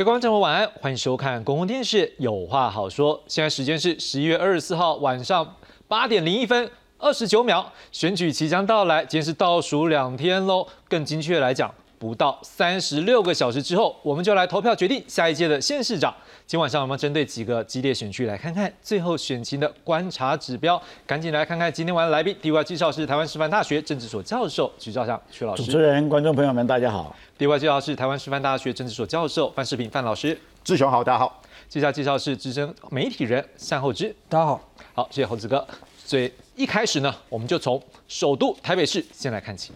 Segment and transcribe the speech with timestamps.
[0.00, 3.18] 各位观众晚安，欢迎收看公共电视《有话好说》。
[3.26, 5.56] 现在时间是十一月二十四号晚上
[5.88, 10.66] 八点零一分二十九秒，选举即将到来，今天是倒数两天喽。
[10.88, 16.14] 更精确来讲，不到三十六个小时之后，我们就来投票决定下一届的县市长。
[16.50, 20.82] 今晚上我们针对几个激烈选区来看看最后选情的观察指标。
[21.06, 22.36] 赶紧来看看今天晚的来宾。
[22.42, 25.64] 第一位介绍是台湾师范大学政治所教授徐兆祥徐老师。
[25.64, 27.14] 主持人、观众朋友们，大家好。
[27.38, 30.36] 第一位介绍是台湾师范大学政治所教授范世平范老师。
[30.64, 31.40] 志雄好，大家好。
[31.68, 34.12] 接下来介绍是资深媒体人单厚之。
[34.28, 34.60] 大家好。
[34.92, 35.64] 好，谢谢猴子哥。
[36.04, 39.70] 所以一开始呢，我们就从首都台北市先来看起。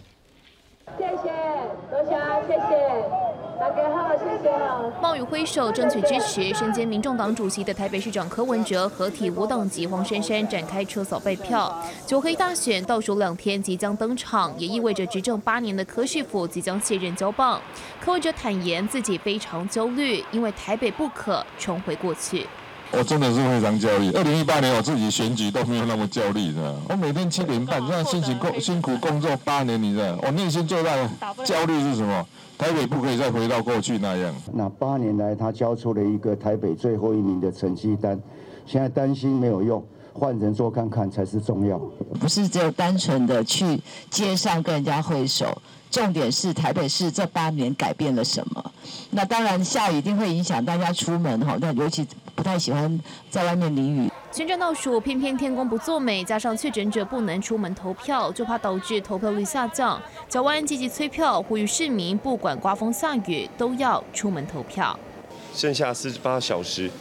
[0.97, 1.31] 谢谢，
[1.89, 2.11] 多谢，
[2.47, 3.09] 谢谢。
[3.59, 4.51] 大家好，谢谢。
[5.01, 11.73] 冒雨挥手争取支持，身兼民众党主席的台北市长柯文哲合体五党籍黄珊珊展开车扫备票。
[12.05, 17.59] 九黑大选倒数两天即将登场，也意味着执政八年的柯市府即将卸任交棒。
[17.99, 22.45] 柯文哲坦言自己非常焦虑，因为台北不可重回过去。
[22.97, 24.11] 我真的是非常焦虑。
[24.11, 31.09] 二零一八年我自己选举都没有那么焦虑，的我每天七点半这样辛苦工辛苦工作八年，你知道我内心最大的
[31.43, 32.25] 焦虑是什么？
[32.57, 34.33] 台北不可以再回到过去那样。
[34.53, 38.17] 那八年来，他交出了一个台北最后一名的成绩单，
[38.65, 41.77] 现在担心没有用，换人做看看才是重要。
[42.17, 48.71] 不是只有单纯的去街上跟人家挥手，重点是台北市这八年改变了什么？
[49.11, 53.01] 那当然下雨一定会影响大家出门哈，那尤其不太喜欢
[53.31, 54.11] 在外面淋雨。
[54.31, 59.99] 宣战倒数，偏偏天公不作美，加上确诊者不能出门投票，就怕导致投票率下降。
[60.29, 64.97] 蒋万安积极催票，呼吁市民不管刮风下雨都要出门投票。
[65.55, 66.91] 剩下四十八小时，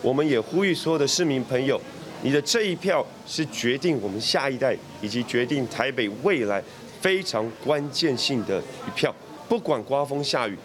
[0.00, 1.78] 我们也呼吁所有的市民朋友，
[2.22, 6.62] 你的这一票是决定我们下一代以及决定台北未来
[7.02, 9.14] 非常关键性的一票，
[9.48, 10.56] 不管刮风下雨，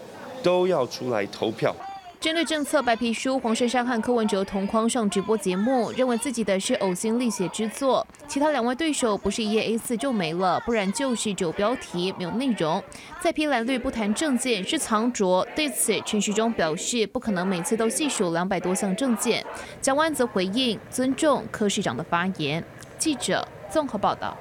[0.42, 1.76] 都要出来投票。
[2.20, 8.06] 针对政策白皮书，黄珊珊和柯文哲同框上直播节目，认为自己的是呕心沥血之作。
[8.28, 12.82] 其他两位对手不是一页 A4 就没了，不然就是只有标题没有内容。
[13.22, 15.46] 再批蓝绿不谈政见是藏拙。
[15.56, 19.42] 对此，陈时中表示不可能每次都细数两百多项政见。
[19.80, 22.62] 蒋万则回应尊重柯市长的发言。
[22.98, 24.36] 记者综合报道。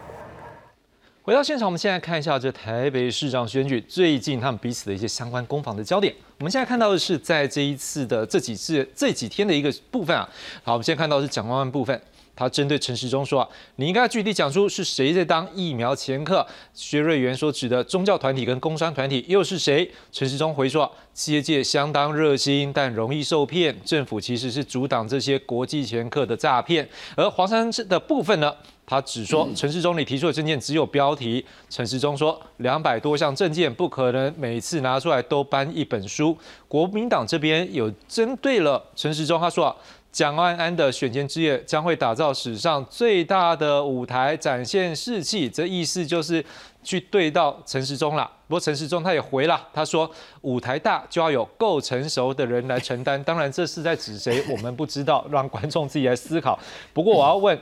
[1.30, 6.12] 回到现场，我们现在看一下这台北市长选举最近他们彼此的一些相关攻防的焦点。
[6.40, 10.28] 我们现在看到的是在这一次的这几次这几天的一个部分啊。
[10.64, 12.02] 好，我们现在看到是蒋万万部分，
[12.36, 16.44] 他针对陈时中说啊，你应该具体讲出是谁在当疫苗前客。
[16.74, 19.88] 薛瑞元所指的宗教团体跟工商团体又是谁？
[20.12, 26.90] 陈时中回说，企业界相当热心，但容易受骗，政府其实是阻挡这些国际前客的诈骗。
[27.16, 28.52] 而黄山的部分呢？
[28.90, 31.46] 他只说陈世忠你提出的证件只有标题。
[31.70, 36.36] 陈世忠说两百多项证件不可能每次拿出来都搬一本书。
[36.68, 39.76] 国民党这边有针对了陈世忠，他说
[40.12, 45.48] 蒋万安的选前之夜将会打造史上最大的舞台，展现士气。
[45.48, 46.44] 这意思就是
[46.84, 48.28] 去对到陈时中了。
[48.48, 50.10] 不过陈时中他也回了，他说
[50.42, 53.24] 舞台大就要有够成熟的人来承担。
[53.24, 56.58] 当然这是在指谁，我们不知道，让观众自己来思考。
[56.92, 57.56] 不过我要问。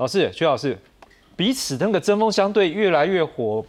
[0.00, 0.74] 老师，薛老师，
[1.36, 3.62] 彼此那个针锋相对，越来越火，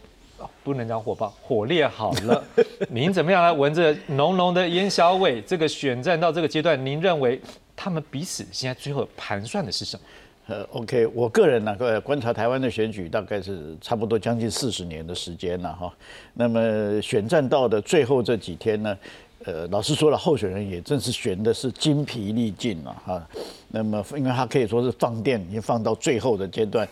[0.64, 2.42] 不能讲火爆，火烈好了。
[2.88, 5.42] 您怎么样来闻着浓浓的烟硝味？
[5.42, 7.38] 这个选战到这个阶段，您认为
[7.76, 10.02] 他们彼此现在最后盘算的是什么？
[10.46, 15.92] 呃，OK，我个人呢，呃观察台湾的选举，大概是差不多将近四十年的时间了哈。
[16.32, 18.96] 那么选战到的最后这几天呢？
[19.44, 23.28] 呃，老实说了，候选人也正是选的是精疲力尽了哈。
[23.68, 26.86] 那么，因为他可以说是放电，已经放到最后的阶段，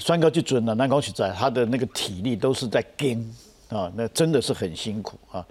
[0.00, 3.18] 三高就准了，南高去在，他的那个体力都是在跟
[3.68, 5.46] 啊，那真的是很辛苦啊。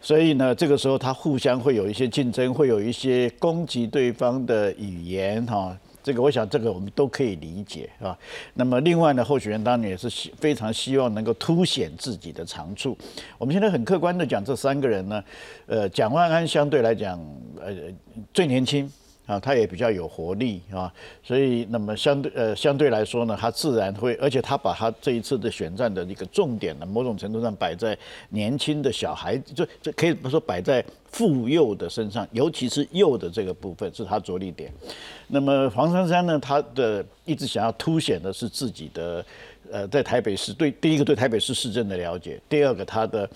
[0.00, 5.76] 所以呢，这个时候他互相会有一些竞争，会有一些攻击对方的语言哈。
[6.02, 8.16] 这个我想，这个我们都可以理解啊。
[8.54, 12.96] 那么另外呢，候选人当然也是希非常希望能够凸显自己的长处。
[13.38, 15.24] 我们现在很客观的讲，这三个人呢，
[15.66, 17.18] 呃，蒋万安相对来讲，
[17.60, 17.74] 呃，
[18.32, 18.90] 最年轻。
[19.26, 20.92] 啊，他也比较有活力啊，
[21.22, 27.96] 所以那么相对呃相对来说呢，他自然会，而且他把他这一次的选战的一个重点呢，某种程度上摆在
[28.30, 34.72] 年轻的小孩，就这可以说摆在妇幼的身上，尤其是幼的这个部分是他着力点。
[35.30, 39.24] 那么黄珊珊呢，她的一直想要凸显的是自己的
[39.70, 43.28] 呃在台北市对第一个对台北市市政的了解，第二个她的。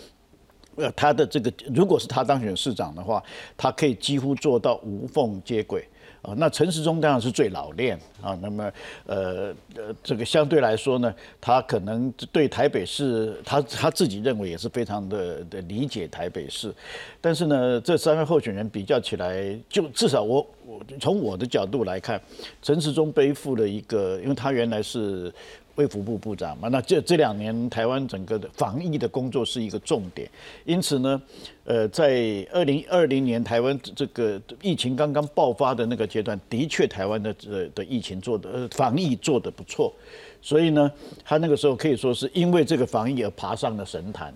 [0.76, 3.22] 呃，她的这个如果是她当选市长的话，
[3.56, 5.86] 她可以几乎做到无缝接轨，
[6.24, 8.36] 啊，那陈时中当然是最老练啊。
[8.40, 8.72] 那么，
[9.06, 16.74] 呃呃，这个相对来说呢，他可能对台北市，他他自己认为也是非常的的理解台北市。
[17.20, 22.20] 但是呢，这三位候选人比较起来，就至少我我从我的角度来看，
[22.62, 25.32] 陈时中背负了一个，因为他原来是。
[25.76, 30.30] 卫福部部长嘛，那这这两年台湾整个的防疫的工作是一个重点，
[30.64, 31.20] 因此呢，
[31.64, 39.92] 呃，在二零二零年台湾这个疫情刚刚爆发的那个阶段，的确台湾的这的疫情做的防疫做的不错，
[40.40, 40.90] 所以呢，
[41.24, 44.32] 他那个时候可以说是因为这个防疫而爬上了神坛。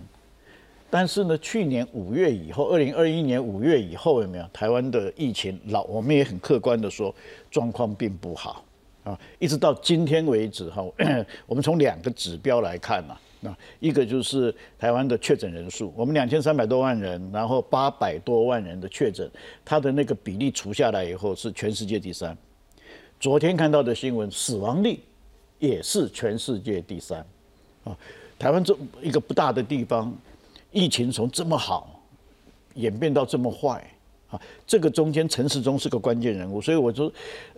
[0.91, 5.83] 但是呢，去年五月以后，二零二一年五月以后有没有台湾的疫情老？
[5.83, 7.13] 我们也很客观的说，
[7.51, 8.65] 状况并不好。
[9.09, 10.85] 啊，一直到今天为止哈，
[11.47, 19.27] 我们从两个指标来看嘛，那一个就是台湾的确诊人数，我们两千三百多万人，然后八百多万人的确诊，
[19.65, 22.37] 它的那个比例除下来以后是全世界第三。
[23.19, 24.99] 昨天看到的新闻，死亡率
[25.57, 27.25] 也是全世界第三。
[27.85, 27.97] 啊，
[28.37, 30.15] 台湾这一个不大的地方，
[30.71, 31.99] 疫情从这么好
[32.75, 33.83] 演变到这么坏，
[34.29, 37.11] 啊，这个中间陈时中是个关键人物，所以我说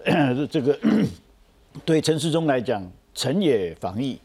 [0.49, 0.79] 这个。
[1.85, 4.19] 对陈世忠来讲，成也防疫，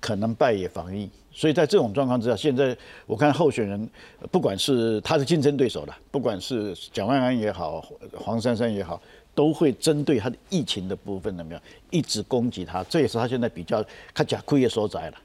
[0.00, 1.08] 可能败也防疫。
[1.32, 2.76] 所以在这种状况之下，现在
[3.06, 3.88] 我看候选人，
[4.30, 7.84] 不管是他的竞争对手了，不管是蒋万安也好，
[8.14, 9.02] 黄珊珊也好，
[9.34, 11.60] 都会针对他的疫情的部分，怎么样，
[11.90, 12.84] 一直攻击他。
[12.84, 15.18] 这也是他现在比较看假亏的所在了。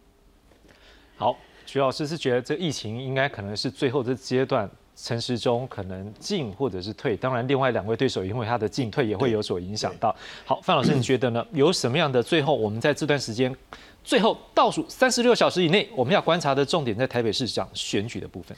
[1.16, 4.70] 好，徐老师是觉得这疫情应该可能是最后这阶段。
[5.02, 10.14] 陈时中可能进或者是退，当然另外两位对手因为他的进退也会有所影响到。
[10.46, 11.46] 好，范老师，你觉得呢？
[11.54, 13.56] 有什么样的最后我们在这段时间，
[14.04, 18.56] 最后倒数三十六小时以内，我们要观察的重点在台北市长选举的部分？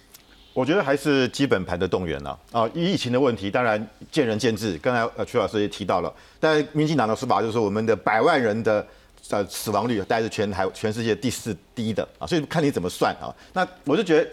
[0.54, 2.68] 我觉得还是基本盘的动员了啊。
[2.74, 8.86] 疫情的问题当然见仁见智，刚才呃曲老师也提到了，但民进党的说法就是说我们的百万人的
[9.30, 13.30] 呃死亡率大概是全台全世界第四低的啊，所以看你怎么算啊。
[13.54, 14.28] 那我就觉得。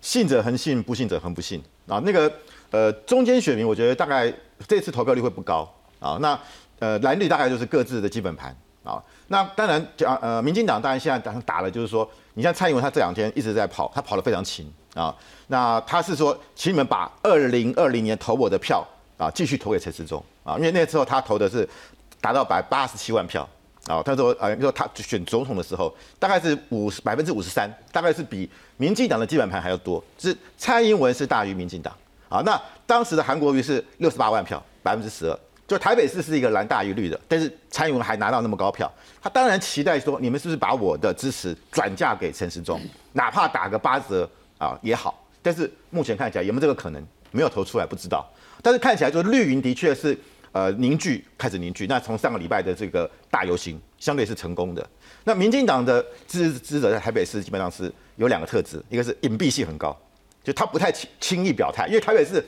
[0.00, 2.00] 信者恒信，不信者恒不信啊。
[2.04, 2.32] 那个
[2.70, 4.32] 呃，中间选民，我觉得大概
[4.66, 5.68] 这次投票率会不高
[5.98, 6.18] 啊。
[6.20, 6.38] 那
[6.78, 9.02] 呃，蓝绿大概就是各自的基本盘啊。
[9.28, 15.14] 那当然讲呃，民进党当然现在打打了，就是说，你像蔡英文，他这两天一直在跑，他跑得非常勤啊。
[15.48, 18.86] 那他是说，请你们把二零二零年投我的票
[19.16, 21.68] 啊，继续投给陈时中啊，因为那时候他投的是
[22.20, 23.48] 达到百八十七万票。
[23.86, 28.46] 啊，他说，呃，说他选总统的时候，大概是五十百分之五十三，大概是比
[28.78, 31.94] 民进党的基本盘还要多，是蔡英文是大于民进党。
[32.30, 38.90] 啊，那当时的韩国瑜是六十八万票，百分之十二，就台北市是一个蓝大于绿的，但是蔡英文还拿到那么高票，
[39.20, 42.80] 他当然期待说，你们是不是把我的支持转嫁给陈时中，
[43.12, 44.28] 哪怕打个八折
[44.58, 48.26] 啊也好，但是目前看起来有没有这个可能，没有投出来不知道，
[48.62, 50.16] 但是看起来就绿云的确是。
[50.50, 51.86] 呃，凝聚开始凝聚。
[51.86, 54.84] 那从上个礼拜的这个大游行，相对是成功的。
[55.28, 59.94] 那民进党的支支持者在台北市基本上是有两个特质，一个是隐蔽性很高，
[60.42, 62.42] 就他不太轻轻易表态，因为台北市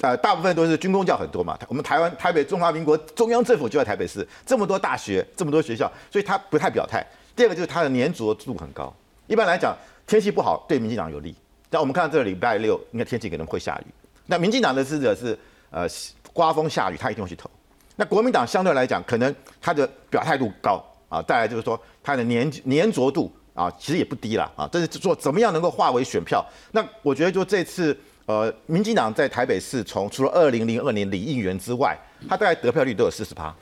[0.00, 1.58] 呃大部分都是军工教很多嘛。
[1.66, 7.04] 我们台湾台北中华民国中央政府就在台北市，这么多大学，这么多学校，所以他不太表态。
[7.34, 8.94] 第二个就是他的粘着度很高。
[9.26, 9.76] 一般来讲，
[10.06, 11.34] 天气不好对民进党有利。
[11.68, 13.90] 但我们看到这个礼拜六，应该天气可能会下雨。
[14.26, 15.36] 那民进党的支持者是
[15.70, 15.88] 呃。
[16.34, 17.50] 刮风下雨，他一定会去投。
[17.94, 24.66] 那国民党相对来讲，可能他的表态度高啊，再来就是说他的粘粘着度啊，其实也不低了啊。
[24.72, 26.42] 但是说怎么样能够化为选票？
[26.70, 31.94] 那我觉得就这次呃，民进党在台北市从除了二零零二年李应元之外，
[32.26, 33.54] 他大概得票率都有四十趴，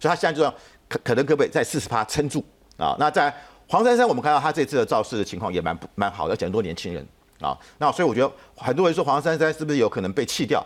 [0.00, 0.52] 所以他现在就要
[0.88, 2.44] 可可能可不可以在四十趴撑住
[2.76, 2.96] 啊？
[2.98, 3.32] 那在
[3.68, 7.06] 黄珊珊，我们看到他这次的造势的情况也蛮蛮好的，而且很多年轻人
[7.40, 7.56] 啊。
[7.78, 10.64] 那所以我觉得很多人说黄珊珊是不是有可能被弃掉？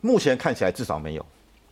[0.00, 1.24] 目前看起来至少没有，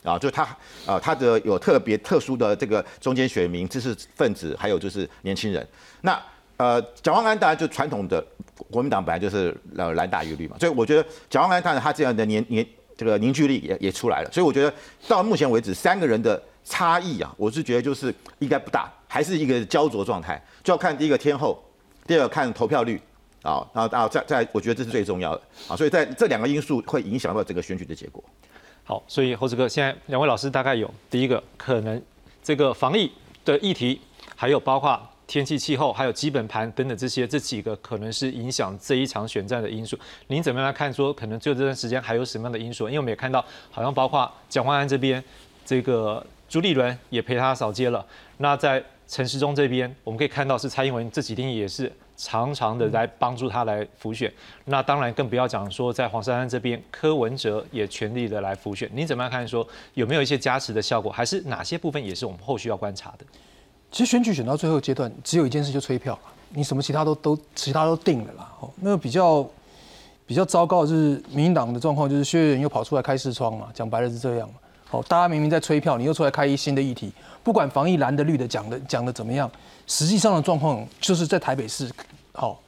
[0.03, 0.43] 啊，就他
[0.87, 5.67] 啊，他的有特别特殊的这个中间选民、知识分子，还有就是年轻人。
[6.01, 6.21] 那
[6.57, 8.25] 呃，蒋万安当然就传统的
[8.71, 12.67] 国民党本来就是呃蓝大于绿嘛，所以我觉得蒋万安当然他这样的年年
[12.97, 14.31] 这个凝聚力也也出来了。
[14.33, 14.73] 所以我觉得
[15.09, 21.63] 到目前为止三个人的差异啊，我是觉得就是应该不大，还是一个焦灼状态，就要看第一个天后，
[22.07, 23.01] 第二个看投票率。
[23.43, 28.23] 啊，然后，然后再再，我觉得这是最重要的啊，所以在这两个因素会影响到整个选举的结果。
[28.91, 32.03] 好，所以猴子哥，现在两位老师大概有第一个可能
[32.43, 33.09] 这个防疫
[33.45, 34.01] 的议题，
[34.35, 39.97] 还有包括天气、气候，还有基本盘等等这些这几个可能是影响这一场选战的因素。
[40.27, 40.93] 您怎么样来看？
[40.93, 42.89] 说可能就这段时间还有什么样的因素？
[42.89, 45.23] 因为我们也看到，好像包括蒋万安这边，
[45.65, 48.05] 这个朱立伦也陪他扫街了。
[48.39, 51.93] 那在陈时中这边，我们可以看到是蔡英文这几天也是。
[52.23, 54.31] 常常的来帮助他来辅选。
[54.67, 58.91] 那当然更不要讲说在黄珊珊这边，柯文哲也全力的来辅选。
[58.93, 59.49] 你怎么样看？
[59.49, 61.11] 说有没有一些加持的效果？
[61.11, 63.25] 还是哪些部分也是我们后续要观察的？
[63.91, 68.53] 其实选举选到最后阶段，只有一件事就催票了，你什么其他都都其他都定了啦。
[68.61, 69.49] 哦，那个比较
[70.27, 74.55] 比较糟糕的就是民进党的状况，就是薛岳人又跑出来开视窗嘛，讲白了是这样嘛。
[74.93, 77.13] 哦，大家明明在催票，你又出来开一新的议题，
[77.45, 79.49] 不管防疫蓝的绿的讲的讲的怎么样，
[79.87, 81.89] 实际上的状况就是在台北市，
[82.33, 82.61] 好，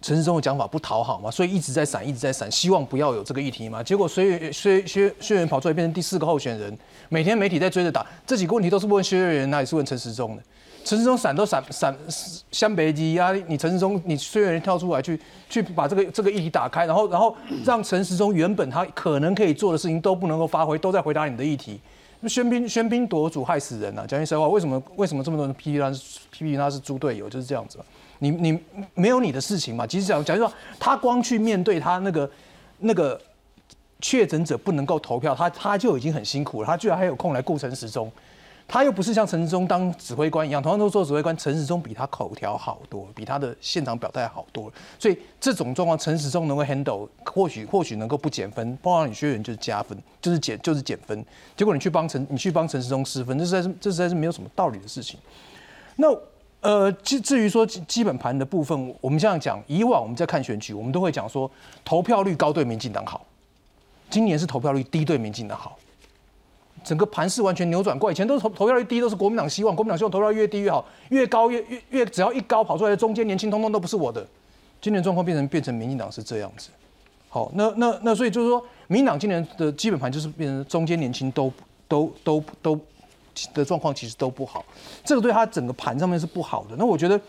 [0.00, 3.82] 陈时中的讲法不讨好嘛，所以一直在闪，一直在闪，希望不要有这个议题嘛。
[3.82, 6.76] 结果薛薛薛薛仁跑出来变成第四个候选人，
[7.08, 10.42] 每天媒体在追着打，这几个问题都是问薛仁，哪里是问陈时中的？
[10.84, 11.96] 陈时中闪都闪闪
[12.50, 13.32] 湘北基啊！
[13.46, 15.16] 你陈时中，你虽然跳出来去
[15.48, 21.80] 去把这个这个议题打开，然后然后让陈时中原本他可能可以做的事情都不能够发挥，都在回答你的议题。
[22.18, 24.04] 那喧宾喧宾夺主害死人啊！
[24.08, 25.90] 讲句实话，为什么为什么这么多人批评他
[26.32, 27.30] 批评他是猪队友？
[27.30, 27.78] 就是这样子。
[28.22, 28.58] 你你
[28.94, 29.84] 没有你的事情嘛？
[29.84, 32.30] 其实讲假如说他光去面对他那个
[32.78, 33.20] 那个
[34.00, 38.10] 确诊者不能够投票，他他就已经很辛苦了，他居然还有空来顾陈时中。
[38.68, 44.72] 他又不是像陈时中当指挥官一样，同样都做指挥官，陈时中比他口条好多，比他的现场表态好多。
[45.00, 51.26] 所以这种状况，陈时中能够 handle，或许或许能够不减分，不然你薛仁就是加分，就是减就是减分。
[51.56, 55.18] 结果你去帮陈，你去帮陈时中失分，这实在是这实在是没有什么道理的事情。
[55.96, 56.08] 那
[56.62, 61.50] 呃，至至于说基本盘的部分，我们这样讲，以往我们在看选举，我们都会讲说
[61.84, 63.26] 投票率高对民进党好，
[64.08, 65.76] 今年是投票率低对民进党好。
[66.84, 74.26] 整个盘势完全扭转过，以前都是投投票率低，都是国民党希望，国民党希望投票率越低越好，越高越越越只要一高跑出来的中间年轻通通都不是我的。
[74.80, 76.70] 今年状况变成变成民进党是这样子，
[77.28, 81.52] 好，那那那所以就是说，民进党今年的基本盘就是变成中间年轻都
[81.86, 82.80] 都都都
[83.54, 84.64] 的状况其实都不好，
[85.04, 86.76] 这个对他整个盘上面是不好的。
[86.76, 87.20] 那我觉得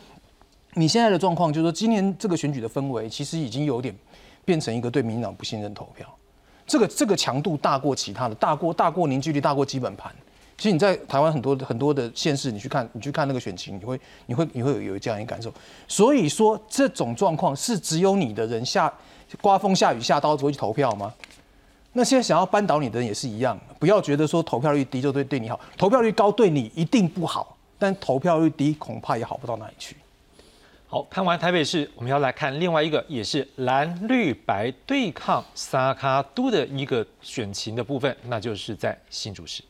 [0.74, 3.96] 你现在的状况就是说，今年这个选举的氛围其实已经有点
[4.44, 6.08] 变成一个对民进党不信任投票。
[6.66, 10.14] 这个这个强度大过其他的，大过大过凝聚力，大过基本盘。
[10.58, 15.52] 其实你在台湾很多很多的县市，你去看，你去看那个选情，你会你会你会有有这样一个感受。
[15.88, 18.92] 所以说这种状况是只有你的人下
[19.42, 21.14] 刮风下雨下刀子会去投票吗？
[21.94, 29.96] 那些想要扳倒你的人也是一样，不要觉得说投票率低就对对你好，投票率高对你一定不好，但投票率低恐怕也好不到哪里去。
[30.88, 39.64] 好看完台北市，我们要来看另外一个，也是蓝绿白对抗萨卡都的一个选情的部分，那就是在新竹市。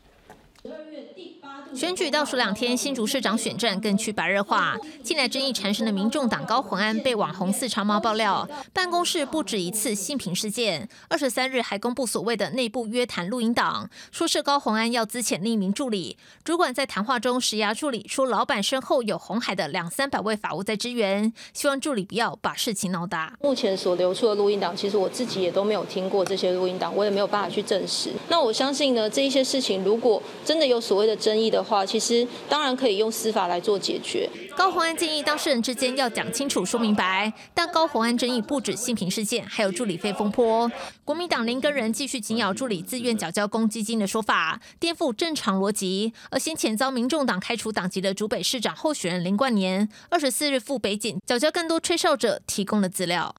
[1.75, 4.77] 选举倒数两天，新竹市长选战更趋白热化。
[5.01, 10.88] 近来争议缠身的民众党高虹安被网红四长毛爆料，办公室不止一次性平事件。
[11.10, 23.34] 二十三日还公布所谓的内部约谈录音档，说是高虹安要资遣另一名助理，主管在谈话中施压助理，说老板身后有红海的两三百位法务在支援，希望助理不要把事情闹大。
[23.42, 28.12] 目前所流出的录音档，其实我自己也都没有听过这些录音档，我也没有办法去证实。
[28.30, 34.29] 那我相信呢，这一些事情如果真的有所谓的争议的，话其实当然可以用司法来做解决。
[34.55, 37.32] 高鸿安建议当事人之间要讲清楚、说明白。
[37.53, 40.72] 但高鸿安争议不止性平事件，还有助理费风波。
[41.03, 46.13] 国民党林根人继续紧咬助理自愿缴交公积金的说法，颠覆正常逻辑。
[46.29, 53.34] 而先前遭民众党开除党籍的主北市长候选人林冠年，二十四日赴北检缴交更多吹哨者提供的资料。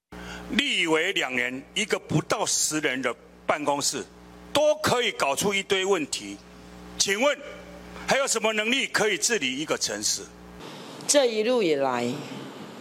[0.51, 3.15] 立委两年，一个不到十人的
[3.45, 4.03] 办公室，
[4.51, 6.37] 都可以搞出一堆问题，
[6.97, 7.37] 请问？
[8.07, 10.21] 还有什么能力可以治理一个城市？
[11.07, 12.13] 这一路以来，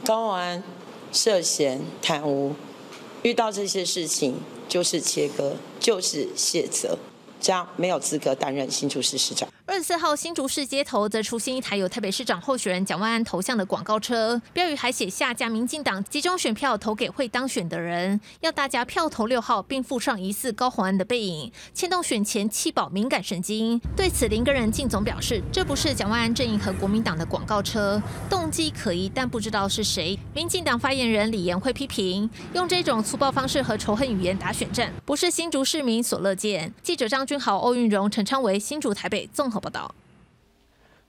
[0.04, 0.62] 高安
[1.12, 2.54] 涉嫌贪污，
[3.22, 6.98] 遇到这些事情就是切割，就是卸责，
[7.40, 9.48] 这样没有资格担任新竹市市长。
[9.66, 23.80] 二十四号新竹市街头则出现一台有台北市长候选人蒋万安头像的广告车，标语还写下将民进党集中选票投给会当选的人，要大家票投六号，并附上疑似高虹安的背影，牵动选前气保敏感神经。
[23.96, 30.18] 对此，林根人靳总表示，这不是蒋万安阵营和国民党的广告车，动机可疑，但不知道是谁。
[30.34, 36.70] 民进党发言人李延会批评，用这种粗暴方式和仇恨语言打选战，不是新竹市民所乐见。
[36.82, 39.60] 记者张君豪、欧运荣、陈昌维，新竹台北综合。
[39.60, 39.94] 报道，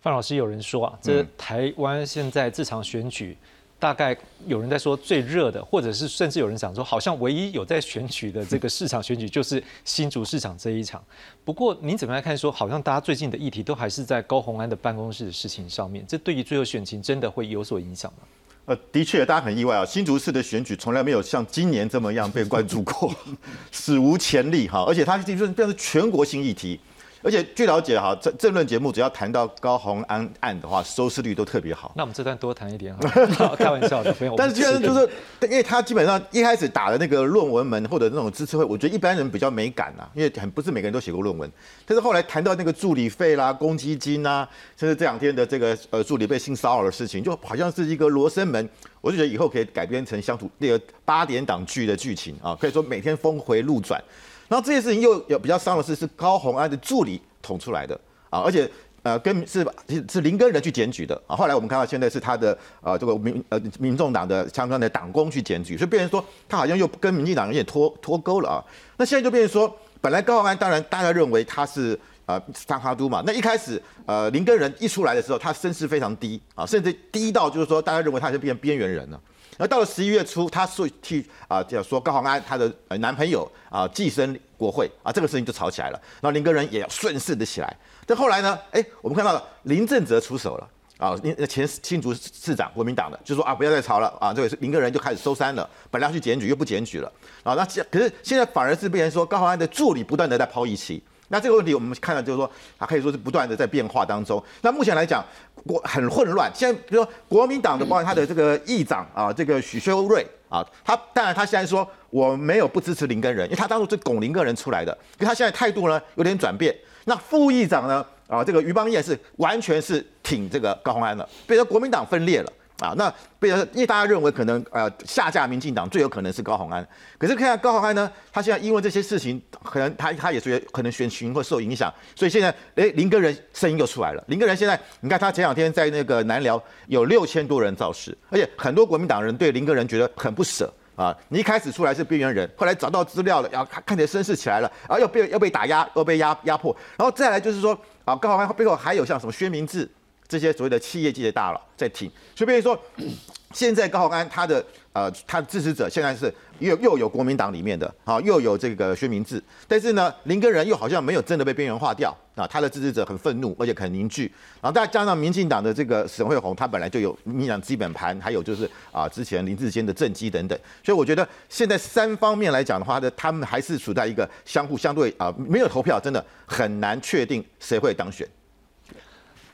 [0.01, 3.35] 范老师有人说啊，这台湾现在这场选举，
[3.79, 11.03] 大概有人在说最热的，或者是甚至有人讲说，好像唯一有在选举的这个市场选举就是新竹市场这一场。
[11.43, 12.37] 不过您怎么来看？
[12.37, 18.19] 说好像大家最近的议题都还是在高鸿安的办公室的事情上面，这对于最后选情真的会有所影响吗？
[18.65, 23.13] 呃，的确，大家很意外啊，新竹市的选举从来没有像今年这么样被关注过，
[23.71, 26.79] 史无前例哈，而且它就是变成全国性议题。
[27.25, 31.91] 而且据了解哈，政政论节目只要谈到高鸿安案的话，收视率都特别好。
[31.95, 32.95] 那我们这段多谈一点
[33.35, 34.35] 好， 开玩笑的，不用。
[34.35, 35.09] 但是居然就是，
[35.41, 41.51] 因为他基本上一开始打的那个论文门或者那种支持会，我觉得一般人比较没感呐，因为很不是每个人都写过论文。
[41.83, 48.69] 但是后来谈到那个助理费啦、公积金呐，甚至这两天的这个呃助理被性骚扰的事情，就好像是一个罗生门。
[49.01, 53.99] 我就觉得以后可以改编成乡土那个八点档剧的剧情啊，可以说每天峰回路转。
[54.47, 57.99] 然后这件事情又有比较伤的是，是高鸿安的助理捅出来的
[58.29, 58.69] 啊，而且
[59.03, 59.65] 呃跟是
[60.09, 61.35] 是林根人去检举的啊。
[61.35, 68.63] 后来我们看到现在是他的呃这个民呃民众党的相关的党工去检举，所以变成说他好像又跟民进党有点脱脱钩了啊。
[68.97, 79.19] 那现在就变成说，本来高鸿安当然大家认为他是呃三哈都嘛，那一开始呃林根人一出来的时候，他声势非常低啊，甚至低到就是说大家认为他是变边缘人了。
[79.57, 86.01] 那到了十一月初，他说替啊，就说高鸿安他的男朋友啊寄生国会啊，这个事情就吵起来了。
[86.21, 87.77] 然后林根人也顺势的起来。
[88.05, 91.15] 但后来呢，哎，我们看到了林正泽出手了啊，
[91.47, 95.69] 前新竹市长国民党的就说啊，不要再吵了啊，这个是林根人就开始收山了。
[95.89, 97.11] 本来要去检举，又不检举了
[97.43, 97.53] 啊。
[97.53, 101.01] 那可是现在反而是被人说高鸿安的助理不断的在抛一旗。
[101.29, 104.43] 那这个问题我们看到就是说，它可以说是不断的在变化当中。
[104.61, 105.23] 那目前来讲，
[105.65, 106.51] 国很混乱。
[106.53, 116.75] 现在比如说国民党的，包括他的这个议长啊，这个许修睿啊，他当然他现在说我没有不支持林根人，因为他当初是拱林根人出来的，可他现在态度呢有点转变。
[117.05, 122.51] 那副议长呢啊，这个于邦彦是完全是挺这个高鸿安的，变成国民党分裂了。
[122.79, 126.85] 啊，那被因为大家认为可能呃下架民进党最有可能是高鸿安，
[127.17, 134.23] 可是看下高鸿安呢，他现在因为这些事情，可能他他也觉得可能选群会受影响，所以现在哎林根人声音又出来了。
[134.27, 141.15] 林根人现在你看他前两天在那个南寮有六千多人造势，而且很多国民党人对林根人觉得很不舍啊。
[141.29, 149.89] 你一开始出来是边缘人，后来找到资料了，然后看起来声势起来了，然后又被又被打压，又被压压迫，然后再来就是说啊高鸿安背后还有像什么薛明志。
[150.27, 152.79] 这些所谓的企业界的大佬在听，所以比如说，
[153.53, 164.29] 现在高鸿安他的呃他的支持者现在是又又有国民党里面的啊，又有这个薛明志，但是呢林根人又好像没有真的被边缘化掉啊，他的支持者很愤怒，而且很凝聚，
[164.61, 178.27] 然后再加上民进党的这个沈惠宏，他本来就有民进党基本盘，还有就是啊之前林志坚的政绩等等，所以我觉得现在三方面来讲的话呢，他们还是处在一个相互相对啊没有投票，真的很难确定谁会当选。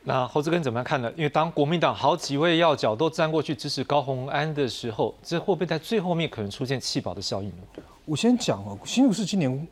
[0.04, 1.12] 那侯志根怎么样看呢？
[1.16, 7.84] 因为当国民党好几位要角都站过去支持高鸿安的时候，这会不会在最后面可能出现弃保的效应呢？
[8.06, 9.68] 我先讲哦，新竹市今年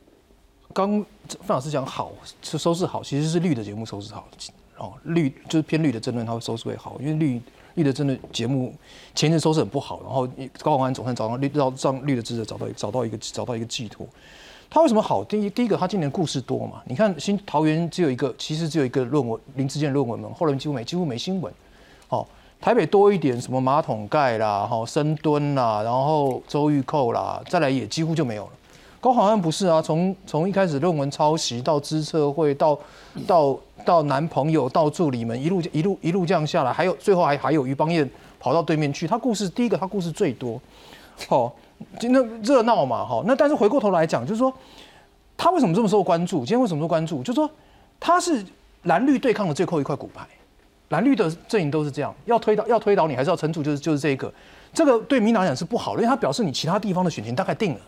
[0.72, 1.04] 刚
[1.42, 2.12] 范老师讲好
[2.44, 4.28] 是收视好，其实是绿的节目收视好
[4.78, 7.42] 哦，绿就是偏绿的争论，它会收视会好，因为绿
[7.74, 8.72] 绿的争论节目
[9.16, 10.28] 前阵收视很不好，然后
[10.62, 14.08] 高鸿安总算找到绿让让绿的支持找到找到一个找到一个寄托。
[14.72, 15.24] 他为什么好？
[15.24, 16.80] 第一，第一个他今年故事多嘛？
[16.86, 21.52] 你看新桃园只有一个，其实只有一个论文林志健论文嘛，后来几乎没几乎没新闻。
[22.10, 22.24] 哦，
[22.62, 28.52] 台北多一点，什么马桶盖啦，哈深蹲啦，然后周玉蔻啦，再来也几乎就没有了。
[29.02, 32.78] 高好像不是啊，从从一开始论文抄袭到知策会，到
[33.26, 38.08] 到到男朋友，到助理们，一路一路一路这样下来，还有最后还还有于邦彦
[38.40, 40.62] 跑到对面去，他故事第一个他故事最多，
[41.28, 41.52] 好。
[42.00, 44.54] 今天热闹嘛，哈，那但是回过头来讲，就是说
[45.38, 46.40] 他为什么这么受关注？
[46.40, 47.24] 今天为什么受关注？
[47.24, 47.50] 就是说
[48.00, 48.44] 他是
[48.84, 50.28] 蓝绿对抗的最后一块骨牌，
[50.90, 53.64] 蓝绿的阵营都是这样，要推倒要推倒你，还是要撑住？
[53.64, 54.32] 就是就是这个，
[54.74, 57.82] 这个对民党讲是不好的，因为他表示你其他地方的选情大概定了，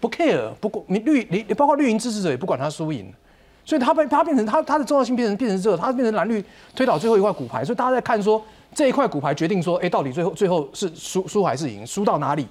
[0.00, 3.12] 不 care，不过你绿你包括绿营支持者也不管他输赢，
[3.64, 8.42] 所以他被他变成他他的重要性变成变成这，他变成蓝绿推倒最后一块骨牌，所以大家在看说
[8.74, 12.46] 这一块骨牌决定说，哎，到底最后最后是输输还是赢，输到哪里？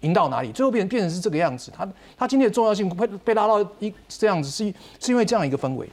[0.00, 0.52] 赢到哪里？
[0.52, 1.72] 最后变变成是这个样子。
[1.76, 5.88] 他他今天的重要性被被拉到一这样子，是是因为这样一个氛围。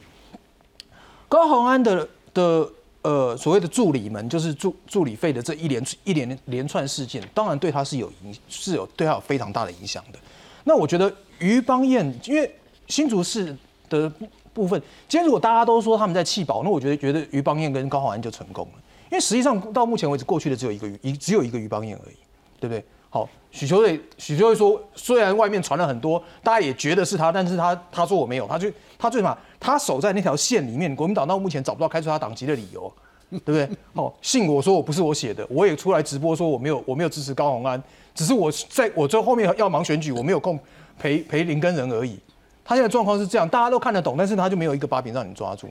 [1.28, 2.68] 高鸿安的的
[3.02, 10.18] 呃所谓的助理们，就是助助理费的这一连一连连串事件，当然对他是有影是有对他有非常大的影响的。
[10.64, 12.52] 那我觉得于邦彦，因为
[12.88, 13.56] 新竹市
[13.88, 14.12] 的
[14.52, 18.82] 部分，今天如果大家都说他们在弃保，那我觉得觉得于邦彦跟高鸿安就成功了。
[19.10, 22.16] 因为实际上到目前为止，过去的只有一个一只有一个于邦彦而已，
[22.58, 22.84] 对不对？
[23.08, 32.92] 好，许秋瑞，许秋瑞说，虽然外面传了很多，大家也觉得是他，但是他他说我没有，他就他最起码他守在那条线里面，国民党到目前找不到开除他党籍的理由，
[33.30, 33.68] 对不对？
[33.94, 37.82] 哦，信我说我不是我写的，我也出来直播说我没有我没有支持高鸿安，
[38.14, 40.58] 只是我在我最后面要忙选举，我没有空
[40.98, 42.18] 陪陪林根人而已。
[42.64, 45.68] 他现在状况是这样，大家都看得懂，但是他就没有一个把柄让你抓住。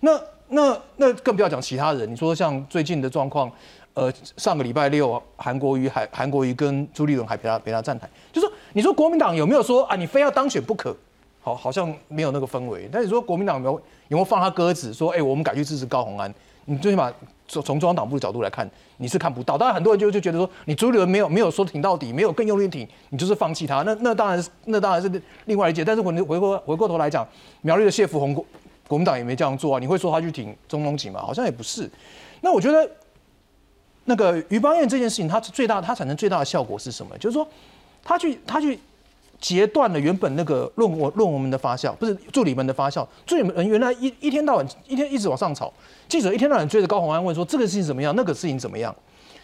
[0.00, 0.18] 那
[0.48, 3.50] 那那更不要讲其他人，你说像最近的状况。
[3.96, 10.94] 呃，上个礼拜六，韩国瑜还韩国瑜跟朱立伦还陪他陪他站台，就说你说国民党有没有说啊，你非要当选不可？
[11.40, 12.86] 好好像没有那个氛围。
[12.92, 13.72] 但是说国民党有没有
[14.08, 16.32] 有没有放他鸽子，说哎我们改去支持高鸿安？
[16.66, 17.10] 你最起码
[17.48, 19.56] 从从中央党部的角度来看，你是看不到。
[19.56, 23.80] 当然很多人就就觉得说，你朱立伦没有没有说挺到底，没有更用力挺，你就是放弃他。
[23.80, 25.10] 那那当然是那当然是
[25.46, 25.82] 另外一件。
[25.82, 27.26] 但是回回过回过头来讲，
[27.62, 28.44] 苗栗的谢福洪国
[28.86, 29.80] 国民党也没这样做啊。
[29.80, 31.22] 你会说他去挺中东锦吗？
[31.22, 31.90] 好像也不是。
[32.42, 32.86] 那我觉得
[34.06, 37.16] 那个于邦彦这件事情，它最大它产生最大的效果是什么？
[37.18, 37.46] 就是说
[38.02, 38.76] 他去他去。
[39.38, 43.06] 截断了原本那个论文论文们的发酵，不是助理们的发酵。
[43.26, 45.70] 助理们原来一一天到晚一天一直往上炒，
[46.08, 48.92] 记者一天到晚追着高鸿安问说这个事情怎么样，那个事情怎么样。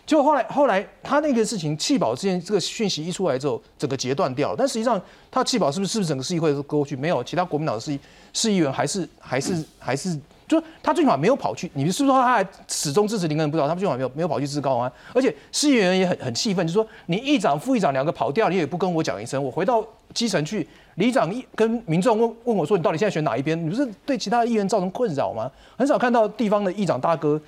[0.06, 4.56] 结果后来后来他那个事情弃保之前这个讯息一出来之后，整个截断掉了。
[4.56, 4.98] 但实际上
[5.30, 6.96] 他弃保是不是是不是整个市议会都过去？
[6.96, 7.96] 没有，其他国民党的市
[8.32, 10.18] 市议员还是还是还是。
[10.52, 13.50] 就他最起码没有跑去，你是不是说他还始终支持林根？
[13.50, 19.42] 不知道他最起码没有没有跑去支持高安，而且市议员也很很气愤，就说你议长、副议长两个跑掉，你也不跟我讲一声。
[19.42, 23.58] 我回到基层去，里长一跟民众问问我说，你到底现在选哪一边？
[23.64, 25.50] 你不是对其他议员造成困扰吗？
[25.76, 27.40] 很少看到地方的议长大哥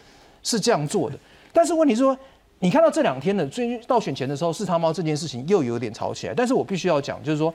[0.42, 1.16] 是这样做的。
[1.52, 2.16] 但是问题是说，
[2.60, 6.34] 你看到这两天的最近到选前的时候，四他猫这件事情又有点吵起来。
[6.34, 7.52] 但是我必须要讲，就是说，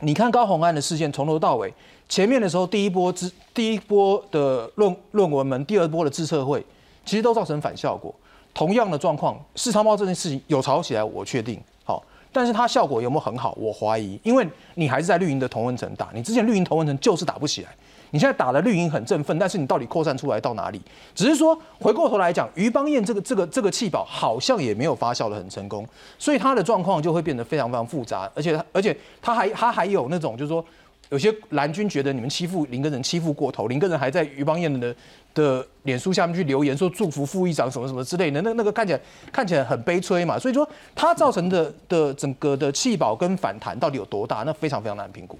[0.00, 1.72] 你看高鸿案的事件从头到尾。
[2.08, 6.64] 前面的时候，第一波之第一波的论论文门，第二波的自测会，
[7.04, 8.12] 其实都造成反效果。
[8.52, 17.68] 同样的状况，四超猫这件事情有吵起来，我确定好，但是它效果有没有很好，我怀疑，因为你还是在绿营的同温层打，你之前绿营同温层就是打不起来。
[18.10, 20.80] 你现在打的绿营很振奋，但是你到底扩散出来到哪里？
[21.14, 25.86] 只是说回过头来讲，于邦彦这个这个这个气保好像也没有发酵的很成功，
[26.18, 30.64] 所以他的状况就会变得非常非常复杂，而且而且他还他还有那种就是说。
[31.08, 34.94] 有些蓝军觉得你们欺负林根人欺负过头，林根人还在于邦彦的
[35.34, 39.00] 的脸书下面去留言说祝福副议长什么什么之类的，那那个看起来
[39.32, 40.38] 看起来很悲催嘛。
[40.38, 45.36] 所以说他造成的的整个的弃保跟反弹到底有多大，那非常非常难评估。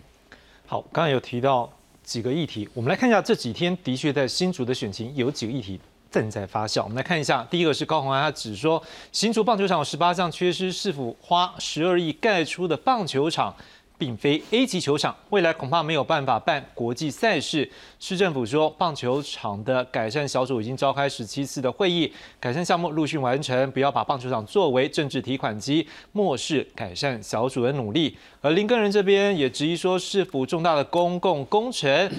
[0.67, 1.71] 好，刚才有提到
[2.03, 6.83] 几个议题，我们来看一下这几天的确在新竹的选情有几个议题正在发酵。
[6.83, 8.83] 我们来看一下，第一个是高鸿安，他只说
[9.13, 13.55] 新竹棒球场十八项缺失，是否花十二亿盖出的棒球场？
[14.01, 17.71] 并非 A 级球场，未来恐怕没有办法办国际赛事。
[17.99, 22.11] 市政府说，棒球场的改善小组已经召开十七次的会议，
[22.41, 28.17] 改善项目陆续完成，不要把棒球场作为政治提款机，漠视改善小组的努力。
[28.41, 32.11] 而林根人这边也质疑说，是否重大的公共工程。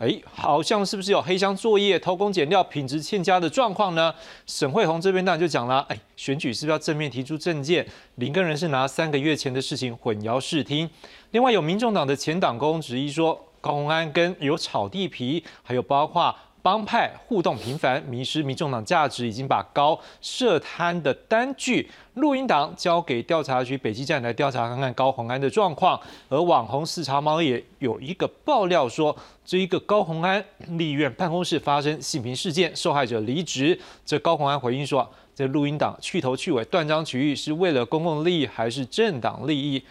[0.00, 4.14] 哎，好像是不是有黑箱作业、偷工减料、品质欠佳的状况呢？
[4.46, 7.84] 沈惠宏这边当然就讲了，哎，选举是不是要正面提出政见？
[8.14, 10.88] 林根人是拿三个月前的事情混淆视听。
[11.30, 16.34] 另外有民众党的前党工质疑说，高鸿安跟有炒地皮，还有包括。
[16.60, 25.98] 帮派互动频繁，迷失民众党价值，已经把高涉贪的单据录音档交给调查局北基站来调查看看高鸿安的状况。
[26.28, 33.78] 而网红四茶猫也有一个爆料说，这一个高鸿安立院办公室发生性平事件，受害者离职。
[34.04, 39.82] 这高鸿安回应说，这录音档去头去尾，断章取义，是为了公共利益还是政党利益？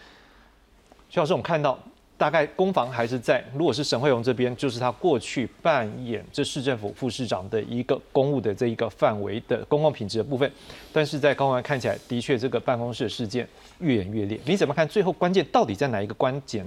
[1.08, 1.78] 徐老师，我们看到。
[2.18, 10.50] 大概攻防还是在，如果是沈惠荣这边，就是他过去扮演这市政府副市长的一个公务的这一个范围的公共品质的部分，
[10.92, 14.36] 但是在高安看起来，的确这个办公室的事件越演越烈。
[14.44, 14.88] 你怎么看？
[14.88, 16.66] 最后关键到底在哪一个关键？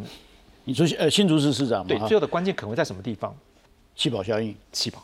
[0.64, 3.36] 你说呃新竹市市长对，最后的关键可能会在什么地方？
[3.94, 5.04] 气保效应，气保。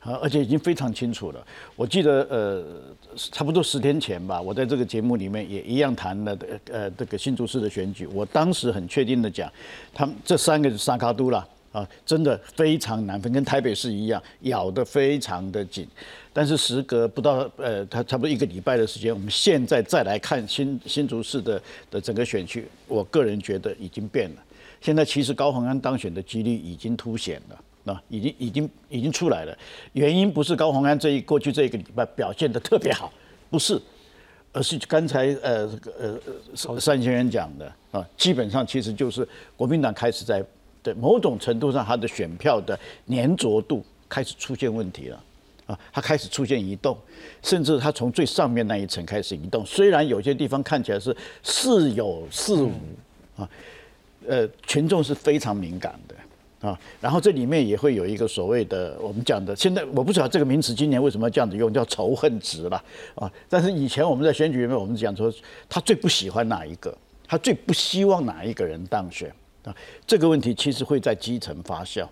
[0.00, 1.46] 啊，而且已经非常清楚了。
[1.76, 2.64] 我记得，呃，
[3.16, 6.38] 差不多十天前吧，我在这个节目里面也一样谈了，
[6.70, 8.06] 呃，这个新竹市的选举。
[8.06, 9.52] 我当时很确定的讲，
[9.92, 15.86] 他们这三个是沙卡都了啊，真的非常难分，跟台北市一样，咬得非常的紧。
[16.32, 21.60] 但是时隔不到，呃，他差不多一个礼拜的时间，我们现在再来看新新竹市的
[21.90, 24.36] 的整个选区，我个人觉得已经变了。
[24.80, 27.60] 现在其实高鸿安当选的几率已经凸显了。
[27.84, 29.56] 那已经已经已经出来了，
[29.94, 33.10] 原因不是高鸿安这一过去这一个礼拜表现的特别好，
[33.48, 33.80] 不是，
[34.52, 36.20] 而是刚才呃呃
[36.84, 40.44] 单先生讲的啊，基本上其实就是国民党开始在
[40.82, 45.24] 对某种程度上他的选票的粘着度开始出现问题了
[45.66, 46.98] 啊，它开始出现移动，
[47.42, 52.72] 甚至它从最上面那一层开始移动，虽然有些地方看起来是似有似无
[53.36, 53.48] 啊，
[54.26, 56.14] 呃，群众是非常敏感的。
[56.60, 63.30] 啊，然后这里面也会有一个所谓的我们讲的，现在我不知道这个名词今年为什么要这样子用，叫仇恨值了啊。
[63.48, 65.32] 但是以前我们在选举里面，我们讲说
[65.68, 66.96] 他最不喜欢哪一个，
[67.26, 69.32] 他最不希望哪一个人当选
[69.64, 69.74] 啊。
[70.06, 72.06] 这个问题其实会在基层发酵。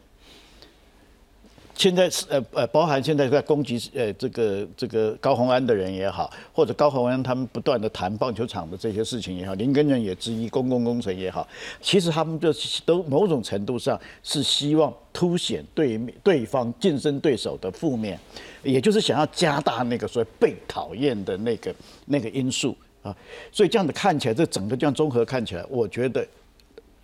[1.79, 11.47] 现在是呃呃，包含现在在攻击呃这个这个高鸿安的人也好，或者高鸿安他们不断的谈棒球场的这些事情也好，林根人也质疑公共工程也好，
[11.81, 12.53] 其实他们就
[12.85, 18.19] 都某种程度上是希望凸显对对方竞争对手的负面，
[18.65, 21.73] 也就是想要加大那个所谓被讨厌的那个
[22.07, 23.17] 那个因素啊，
[23.53, 26.27] 所以这样子看起来，这整个这样综合看起来，我觉得。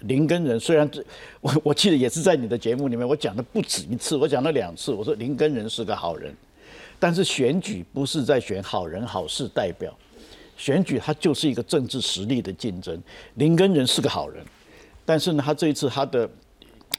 [0.01, 0.89] 林根人虽然
[1.41, 4.93] 我我记得也是在你的节目里面，我讲的不止一次，我讲了两次。
[4.93, 6.35] 我说林根人是个好人，
[6.99, 9.97] 但是选举不是在选好人好事代表，
[10.57, 13.01] 选举它就是一个政治实力的竞争。
[13.37, 14.45] 林根人是个好人，
[15.07, 16.29] 但是呢，他这一次他的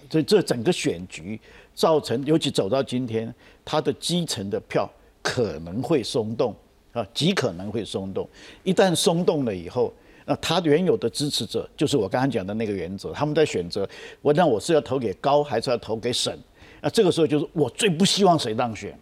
[0.10, 1.40] 这这整个选举
[1.76, 3.32] 造成，尤其走到今天，
[3.64, 4.90] 他的基层的票
[5.22, 6.56] 可能会松动
[6.94, 8.28] 啊，极可能会松动。
[8.64, 9.94] 一旦松动了以后。
[10.26, 13.88] 那他原有的支持者就是我刚刚讲的那个原则，他们在选择
[14.22, 16.36] 我那我是要投给高还是要投给省？
[16.82, 18.98] 那这个时候就是我最不希望谁当选。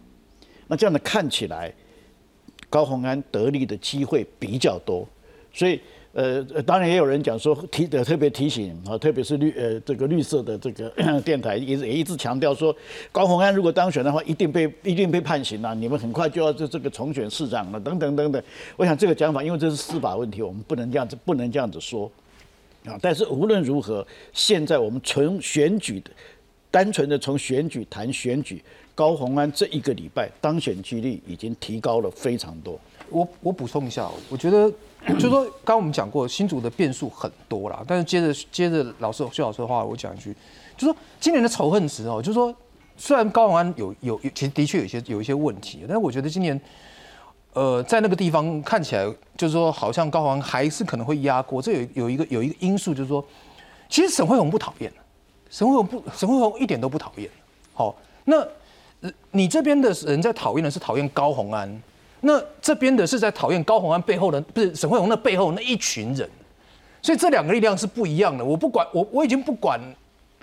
[0.66, 1.74] 那这样的看起来，
[2.68, 5.08] 高鸿安得利的机会比较多，
[5.52, 5.80] 所以。
[6.14, 10.88] 呃，当然也有人讲说提的特别提醒啊，特别是绿呃这个绿色的这个
[11.22, 12.74] 电台也也一直强调说，
[13.10, 18.40] 高鸿安如果当选的话，一定被一定被判刑了，你们很快就要这这个重选市长了，等等等等。
[18.76, 22.08] 我想这个讲法，因为这是司法问题，我们不能这样子不能这样子说
[22.86, 22.96] 啊。
[23.02, 26.12] 但是无论如何，现在我们从选举的
[26.70, 28.62] 单纯的从选举谈选举，
[28.94, 32.78] 高鸿安这一个礼拜当选几率已经提高了非常多。
[33.10, 34.72] 我我补充一下，我觉得。
[35.06, 37.84] 就是说刚刚我们讲过，新竹的变数很多啦。
[37.86, 40.34] 但是接着接着老师薛老师的话，我讲一句，
[40.78, 42.54] 就说今年的仇恨值哦，就说
[42.96, 46.58] 虽然高雄安有有有其实的确有些有一些问题，但是我觉得今年
[47.52, 49.04] 呃在那个地方看起来，
[49.36, 51.60] 就是说好像高雄安还是可能会压过。
[51.60, 53.22] 这有有一个有一个因素，就是说
[53.90, 54.90] 其实沈惠宏不讨厌
[55.50, 57.28] 沈惠宏不沈惠宏一点都不讨厌。
[57.74, 58.42] 好，那
[59.32, 61.82] 你这边的人在讨厌的是讨厌高宏安。
[62.26, 66.28] 那这边的是在讨厌高鸿安背后的，不是沈惠宏那背后那一群人，
[67.02, 68.42] 所以这两个力量是不一样的。
[68.42, 69.78] 我不管，我我已经不管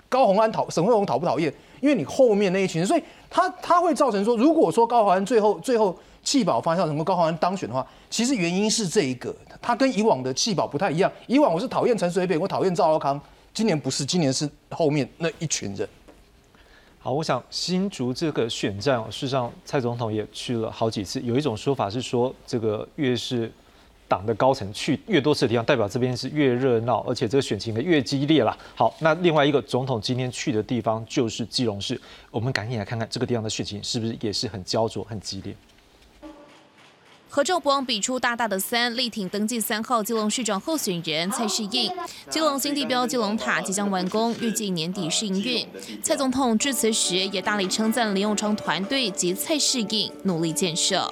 [0.08, 11.10] 高鸿安讨沈惠宏讨不讨厌，因为你后面那一群人，所以他他会造成说，如果说高鸿安最后最后弃保发酵成功，高鸿安当选的话，其实原因是这一个，他跟以往的弃保不太一样。
[11.26, 13.20] 以往我是讨厌陈水扁，我讨厌赵少康，
[13.52, 15.88] 今年不是，今年是后面那一群人。
[17.04, 21.20] 好，我想新竹这个选战，事实上蔡总统也去了好几次。
[21.22, 23.50] 有一种说法是说，这个越是
[24.06, 28.56] 党的高层去越多次的地方，代表这边是越热闹，而且这个选情的越激烈了。
[28.76, 35.52] 好，那另外一个总统今天去的地方就是基隆市，我们赶紧来看看这个地方的选情是不是也是很焦灼、很激烈。
[37.34, 41.90] 合照不忘比出大大的三，力挺登记三号基隆市长候选人蔡世应。
[42.28, 45.66] 基隆新地标基隆塔即将完工，预计年底试营运。
[46.02, 51.10] 蔡总统致辞时也大力称赞林永昌团队及蔡世应努力建设。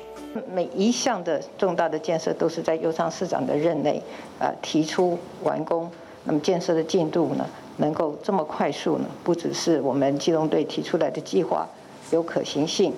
[0.52, 4.02] 每一项的重大的建设都是在尤昌市长的任内，
[4.38, 5.90] 呃提出完工。
[6.24, 7.46] 那么建设的进度呢，
[7.78, 9.06] 能够这么快速呢？
[9.24, 11.66] 不只是我们基隆队提出来的计划
[12.11, 12.92] 有可行性。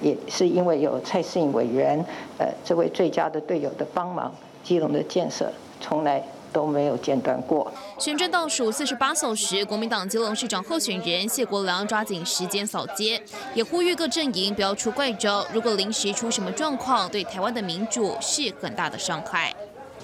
[0.00, 2.04] 也是因为有蔡世颖委员，
[2.38, 4.32] 呃，这位最佳的队友的帮忙，
[4.62, 7.70] 基隆的建设从来都没有间断过。
[7.98, 13.20] 选战倒数四十八小时，国民党基隆市长候选人谢国良抓紧时间扫街，
[13.54, 19.54] 也呼吁各阵营不要出怪招，如果临时出什么状况，对台湾的民主是很大的伤害。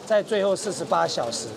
[0.04, 1.48] 在最后四十八小时，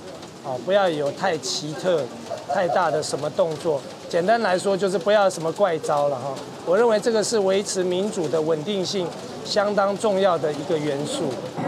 [0.45, 2.05] 哦，不要有太奇特、
[2.47, 3.81] 太大的什么动作。
[4.09, 6.33] 简单来说，就是不要什么怪招了哈。
[6.65, 9.05] 我认为这个是维持民主的稳定性
[9.43, 11.25] 相当重要的一个元素。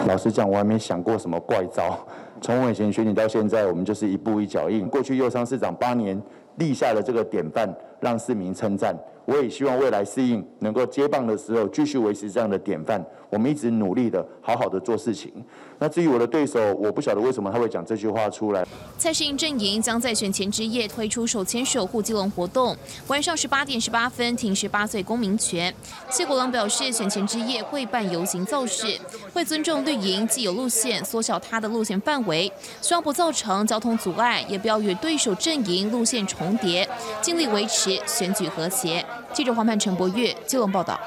[0.07, 1.99] 老实讲，我还没想过什么怪招。
[2.41, 4.87] 从我以前选举到现在，我们就是一步一脚印。
[4.87, 6.21] 过去右昌市长八年
[6.55, 8.95] 立下的这个典范，让市民称赞。
[9.25, 13.03] 我也希望未来适应能够接棒的时候，继续维持这样的典范。
[13.29, 15.31] 我们一直努力的，好好的做事情。
[15.77, 18.65] 那至于我的对手，我不晓得为什么他会讲这句话出来。
[18.97, 25.71] 蔡适应阵营将在选前之夜推出手牵手护基隆活动，晚上十八点十八分停十八岁公民权。
[26.09, 28.99] 谢国良表示，选前之夜会办游行造势，
[29.31, 36.89] 会尊重绿营既有路线，缩小他的路线范围，希望不造成交通阻碍，也不要与对手阵营路线重叠，
[37.21, 39.05] 尽力维持选举和谐。
[39.31, 40.99] 记者黄盼、陈博月基隆报道。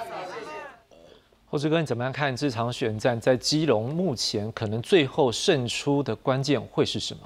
[1.50, 3.20] 侯志哥，你怎么样看这场选战？
[3.20, 7.20] 在基隆目前可能最后胜出的关键会是什么？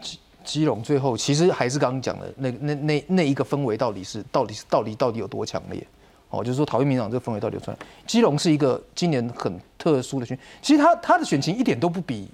[0.00, 5.84] 基基隆最后其实还是刚刚讲的那那那那一个氛围，到底是到底是到底到底有多强烈？
[6.30, 7.76] 哦，就是说讨厌民党这个氛围到底有出来？
[8.06, 12.28] 基隆是一个今年很特殊的选，其实他他的选情一点都不比，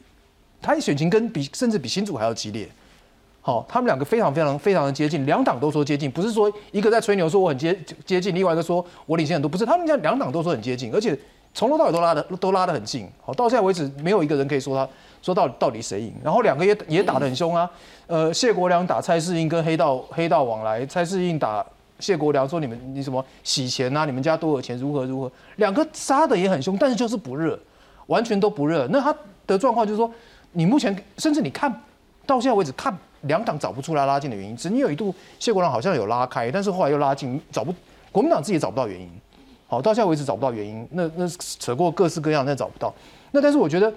[0.61, 2.69] 他的选情跟比甚至比新竹还要激烈。
[3.41, 7.75] 好，他们两个非常非常非常的接近，两党都说接近，不是说一个在吹牛说我很接
[8.05, 11.19] 接近，另外一个说我领先很多，不是，他们讲两党都说很接近，而且
[11.55, 13.09] 从头到尾都拉的都拉得很近。
[13.25, 14.87] 好，到现在为止没有一个人可以说他
[15.23, 17.71] 说到到底谁赢，然后两个也也打得很凶啊。
[18.07, 21.65] 呃，谢国良打蔡世英跟黑道黑道往来，蔡世英打
[21.99, 27.59] 谢国良说你们你什么洗钱啊，你们家多少钱如何如何，两个杀的也很凶，但是就是不热，
[28.09, 28.87] 完全都不热。
[28.89, 29.15] 那他
[29.47, 30.13] 的状况就是说，
[30.53, 31.73] 你目前甚至你看
[32.27, 32.95] 到现在为止看。
[33.23, 37.75] 两党找不出来拉近的原因，曾经有一度谢国良好像有拉开，但是后来又拉近，找不
[38.13, 39.11] 国民党自己也找不到原因。
[39.67, 41.29] 好，到现在为止找不到原因，那那
[41.59, 42.95] 扯过各式各样，那找不到。
[43.33, 43.93] 那但是我觉得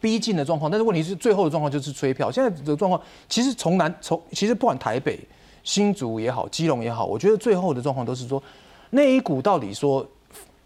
[0.00, 2.30] 逼近的状况，但是问题是最后的状况就是催票。
[2.30, 5.20] 现在的状况其实从南从其实不管台北、
[5.62, 8.42] 新竹也好，基隆也好，我觉得最后的状况都是说
[8.90, 10.04] 那一股到底说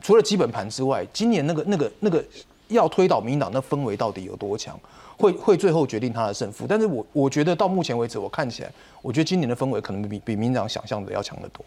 [0.00, 2.24] 除了基本盘之外，今年那个那个那个
[2.72, 4.78] 要推倒民党那氛围到底有多强？
[5.18, 11.64] 会会最后决定他的胜负，但是我我觉得到目前为止，我看起来，我觉得今年的氛围可能比比民党想象的要强得多。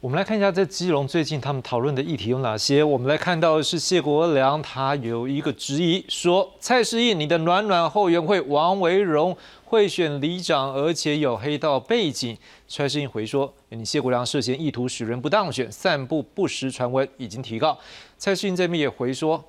[0.00, 2.84] 我们来看一下在基隆最近他们讨论的议题有哪些。
[2.84, 12.36] 我们来看到的是谢国良，他有一个质疑，说蔡世应你的暖暖后援会王维荣会选里长，而且有黑道背景。
[12.68, 17.76] 蔡世应回说，你谢国良涉嫌意图使人不当选，散布不实传闻，已经提告。
[18.16, 19.42] 蔡世应这边也回说。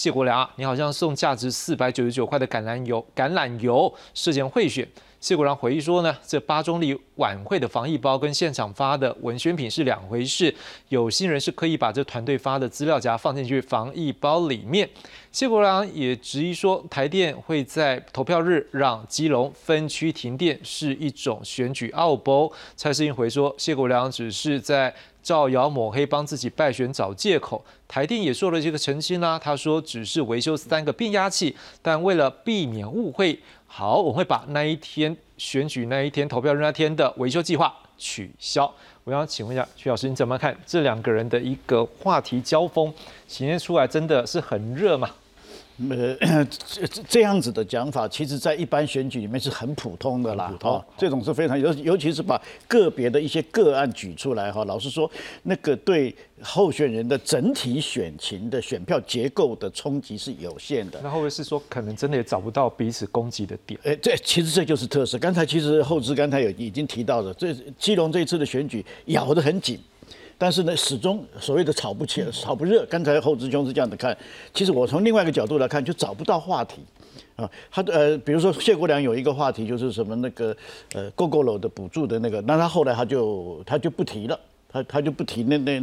[0.00, 4.88] 谢国良，你好像送价值四百九十九块的橄榄油，橄榄油涉嫌贿选。
[5.20, 10.54] 谢国良回忆说呢，这八中里晚会的防疫包跟现场发的文宣品是两回事。
[10.88, 14.88] 有心人是可以把这团队发的资料夹放进去防疫包里面。
[15.30, 22.50] 谢国良也质疑说，台电会在投票日让基隆分区停电是一种选举奥博。
[22.74, 24.94] 蔡世英回说，谢国良只是在。
[25.22, 27.64] 造谣抹黑，帮自己败选找借口。
[27.86, 38.72] 台电也做了这个澄清啦，他说只是维修三个变压器，但为了避免误会，好，我会把那一天选举那一天投票那天的维修计划取消。
[39.04, 42.92] 我想请问一下徐老师，你怎么看这两个人的一个话题交锋，
[43.26, 45.10] 显现出来真的是很热吗？
[45.88, 50.54] 呃，这 这样子的讲法，其实在一般选举里面是很普通的啦。
[50.62, 54.64] 哦，这种是非常尤尤其是把个别的一些个案举出来哈。
[54.66, 55.10] 老实说，
[55.44, 61.00] 那个对候选人的整体选情的选票结构的冲击是有限的。
[61.02, 63.80] 那会不会是说，可能真的也找不到彼此攻击的点？
[63.84, 65.18] 哎，这其实这就是特色。
[65.18, 69.78] 刚才其实后知刚才有已经提到了，这基隆这一次的选举咬得很紧。
[70.40, 72.82] 但是呢，始终所谓的炒不起，炒不热。
[72.86, 74.16] 刚才后志兄是这样的看，
[74.54, 76.80] 其实我从另外一个角度来看，就找不到话题
[77.36, 77.48] 啊。
[77.70, 80.56] 他呃，比如说谢国良有一个话题，就是什么那个
[80.94, 85.78] 呃，购购楼的补助的那个，那他后来他就他就不提了，他他就不提那那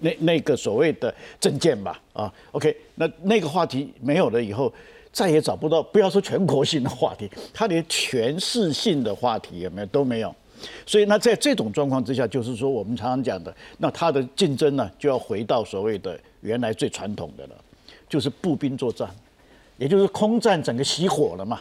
[0.00, 2.32] 那那个所谓的证件吧啊。
[2.52, 4.72] OK，那那个话题没有了以后，
[5.12, 10.34] 再也找不到，不要说全国性的话题，他连全市性的话题有没有都没有。
[10.86, 17.54] 所以，那在这种状况之下，就是说我们常常讲的，那他的竞争呢，就要回到所谓的原来最传统的了，
[18.08, 19.08] 就是步兵作战，
[19.76, 21.60] 也就是空战整个熄火了嘛，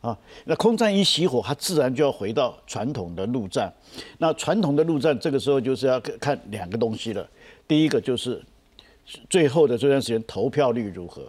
[0.00, 3.72] 啊，那空战一熄火，它自然就要回到传统的陆战。
[4.18, 7.28] 那传统的陆战，这个时候就是要看两个东西了，
[7.66, 8.42] 第一个就是
[9.28, 11.22] 最后的这段时间投票率如何。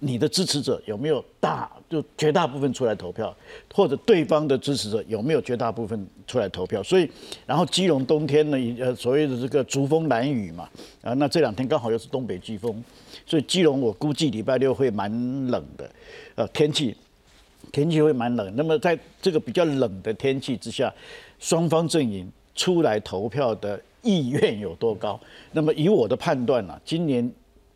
[0.00, 3.34] 你的支持者有没有大就绝大部分出来投票，
[3.74, 6.80] 或者对方的支持者有没有绝大部分出来投票？
[6.82, 7.10] 所以，
[7.46, 10.68] 然后基隆冬天呢，呃，所谓的这个竹风蓝雨嘛，
[11.02, 12.80] 啊，那这两天刚好又是东北季风，
[13.26, 15.10] 所以基隆我估计礼拜六会蛮
[15.48, 15.90] 冷的，
[16.36, 16.94] 呃，天气
[17.72, 18.54] 天气会蛮冷。
[18.54, 20.94] 那么在这个比较冷的天气之下，
[21.40, 25.18] 双方阵营出来投票的意愿有多高？
[25.50, 27.28] 那么以我的判断呢，今年。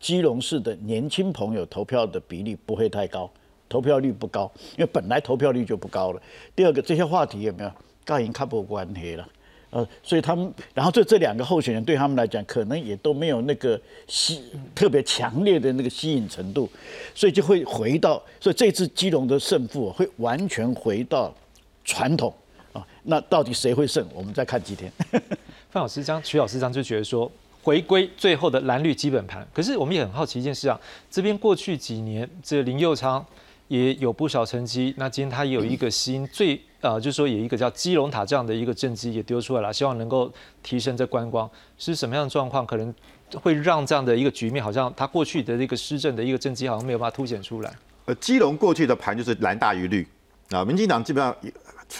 [0.03, 3.31] 基隆市的年轻朋友投票的比例不会太高，
[3.69, 6.21] 投票率不高，因为本来投票率就不高了。
[6.53, 7.71] 第二个，这些话题有没有
[8.03, 9.25] 跟赢卡不关黑了？
[9.69, 14.43] 呃，所以他们，然后这这两个候选人对他们来讲，可能也都没有那个吸
[14.75, 16.69] 特别强烈的那个吸引程度，
[17.15, 21.33] 所以就会回到，所以这次基隆的胜负会完全回到
[21.85, 22.33] 传统
[22.73, 22.85] 啊。
[23.03, 24.05] 那到底谁会胜？
[24.13, 24.91] 我们再看几天。
[25.71, 27.31] 范老师、张徐老师、张就觉得说。
[27.63, 30.77] 回归最后的蓝绿基本盘，可是我们也很好奇一件事啊，
[31.09, 33.25] 这边过去几年，这林佑昌
[33.69, 40.29] 也有不少成绩，那今天他也有一个新最呃，就是说有一个叫基隆塔这样的一个政绩也丢出来了，希望能够
[40.61, 42.93] 提升这观光，是什么样的状况，可能
[43.41, 47.73] 会让这样的一个局面，好像他过去的这个施政的一个政绩好像没有办法凸显出来。
[48.03, 50.05] 呃，基隆过去的盘就是蓝大于绿
[50.49, 51.33] 啊，民进党基本上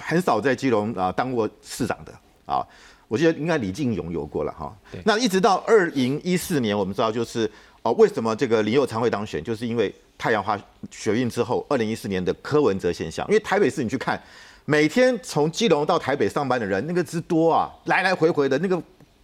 [0.02, 2.12] 很少在基隆啊当过市长的
[2.46, 2.68] 啊。
[3.14, 7.48] 我记得应该李进勇有过了哈，那一直到二零一四年，我们知道就是
[7.84, 10.60] 哦，为什么这个林佑昌会当选，就是因为太阳花
[10.90, 13.24] 学运之后，二零一四年的柯文哲现象。
[13.28, 14.20] 因为台北市你去看，
[14.66, 18.82] 每天从基隆到台北上班的人那个之多啊，来来回回的那个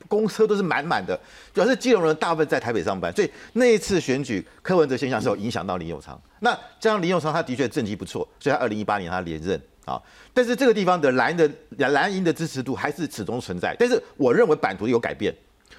[0.08, 1.20] 公车都是满满的，
[1.52, 6.22] 表示基隆人大部分在台北上班，所以那一次选举柯文哲现象是有影响到林永昌。
[6.42, 9.60] 那这样林永昌他的确政绩不错，所以他二零一八年他连任
[9.90, 10.00] 啊，
[10.34, 15.36] 但是这个地方的蓝的蓝营的支持度还是始终存在，但是我认为版图有改变。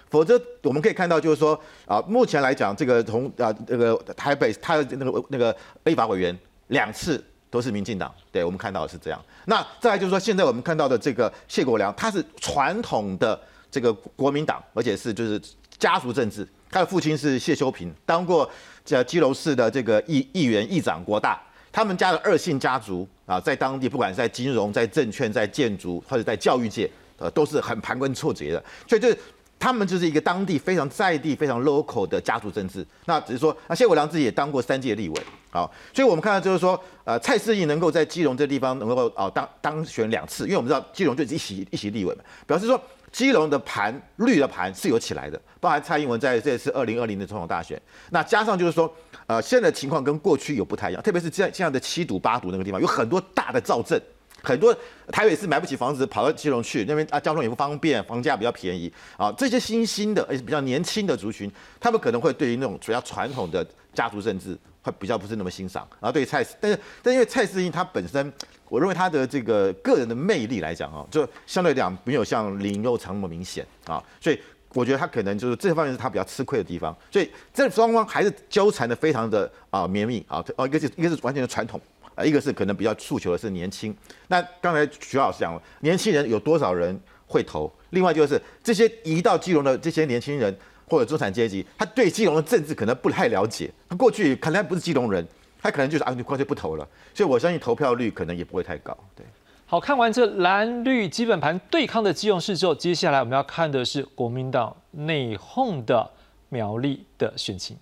[0.09, 6.37] 否则，我们可以看到，就是说啊，目前来讲，这个从啊那个台北，他的那个那个立法委员
[6.67, 9.25] 两次都是民进党，对我们看到的是这样。
[9.45, 13.41] 那再来就是说，现在我们看到的这个谢国良，他是传统的
[13.71, 15.41] 这个国民党，而且是就是
[15.79, 16.45] 家族政治。
[16.73, 18.51] 他的父亲是谢修平，当过
[18.85, 21.41] 这基隆市的这个议议员、议长、国大。
[21.73, 28.65] 他们家的二姓家族啊，在当地不管是在金融、在证券、在建筑或者在教育界，呃，都是很盘根错节的。
[28.89, 29.17] 所以这。
[29.63, 32.83] 他们就是一个当地非常在地、非常 local 的家族政治。
[33.05, 47.79] 那只是说，那谢伟良自己也当过三届立委，啊，所以我们看到就是说，呃，蔡世义能够在基隆这地方能够啊当当选两次，因为我们知道基隆就是一席一席立委嘛，表示说基隆的盘绿的盘是有起来的，包含蔡英文在这次二零二零的总统大选。
[48.09, 48.91] 那加上就是说，
[49.31, 53.97] 呃，现在情况跟过去有不太一样，特别是在这样的七堵八堵那个地方，有很多大的造镇。
[54.43, 54.75] 很多
[55.13, 59.31] 台北市买不起房子，跑到基隆去，那边啊交通也不方便，房价比较便宜啊。
[59.39, 63.65] 这些新兴的而且比较年轻的族群，他们可能会对于那种主要传统的
[63.95, 65.87] 家族政治会比较不是那么欣赏。
[66.01, 68.33] 然后对蔡，但是但因为蔡世英他本身，
[68.69, 74.41] 我认为他的这个个人的魅力来讲啊，就相对来讲没有像林佑昌那么明显啊，所以
[74.75, 76.97] 我觉得他可能就是这方面是他比较吃亏的地方。
[77.11, 81.81] 所以这双方还是纠缠的非常的啊绵密啊，哦一个是一个是完全的传统。
[82.17, 83.97] 啊一个是可能比较诉求的是年轻，
[84.27, 87.73] 那刚才徐老师讲了，年轻人有多少人会投？
[87.91, 90.55] 另外就是这些移到基隆的这些年轻人
[90.87, 95.27] 或者中产阶级，他对基隆的政治可能不太了解，他过去可能不是基隆人，
[95.63, 96.87] 他可能就是啊，你干脆不投了。
[97.15, 98.95] 所以我相信投票率可能也不会太高。
[99.15, 99.25] 对，
[99.71, 106.11] 好看完这蓝绿基本盘对抗的基隆市之后，接下来我们要看的是国民党内讧的
[106.49, 107.77] 苗栗的选情。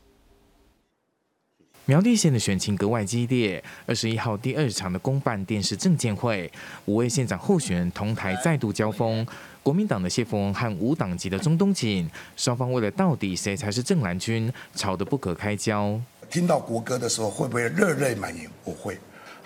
[1.87, 3.65] 苗栗县的选情格外激烈。
[3.87, 6.53] 二十一号第二场的公办电视证监会，
[6.85, 9.27] 五位县长候选人同台再度交锋。
[9.63, 15.99] 国民党的谢峰和无党籍的中东锦，双方为了到底谁才是正蓝军，吵得不可开交。
[16.29, 18.47] 听到国歌的时候，会不会热泪满盈？
[18.65, 18.99] 我会。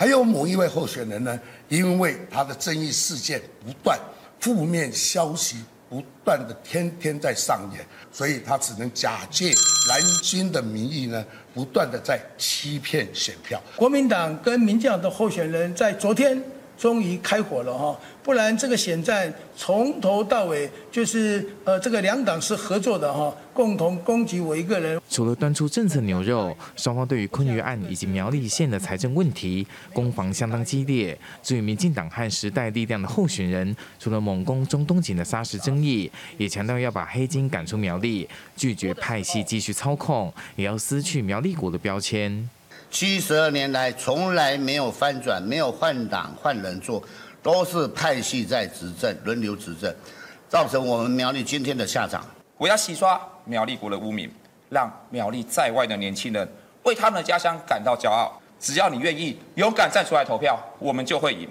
[0.02, 1.38] 还有某一位候选人呢，
[1.68, 3.96] 因为他的争议事件不断，
[4.40, 5.58] 负面消息。
[5.88, 9.52] 不断的天天在上演，所以他只能假借
[9.90, 11.22] 蓝军的名义呢，
[11.52, 13.62] 不断的在欺骗选票。
[13.76, 16.42] 国民党跟民进党的候选人在昨天
[16.82, 17.96] 终于开火了哈。
[18.24, 25.00] 不然这个选战从头到尾就是呃，这个两党是合作的哈，共同攻击我一个人。
[25.08, 31.16] 除了端出政策牛肉，双方对于昆玉案以及苗栗县的财政问题攻防相当激烈。
[31.40, 42.48] 至于民进党和时代力量的候选人，除了猛攻中东锦的砂石争议，也强调要把黑金赶出苗栗，拒绝派系继续操控，也要撕去苗栗股的标签。
[42.92, 47.02] 七十二年来从来没有翻转，没有换党换人做。
[47.42, 49.92] 都是派系在执政，轮流执政，
[50.48, 52.24] 造成我们苗栗今天的下场。
[52.56, 54.30] 我要洗刷苗栗国的污名，
[54.68, 56.48] 让苗栗在外的年轻人
[56.84, 58.40] 为他们的家乡感到骄傲。
[58.60, 61.48] 只要你愿意勇敢站出来投票，我们就会赢。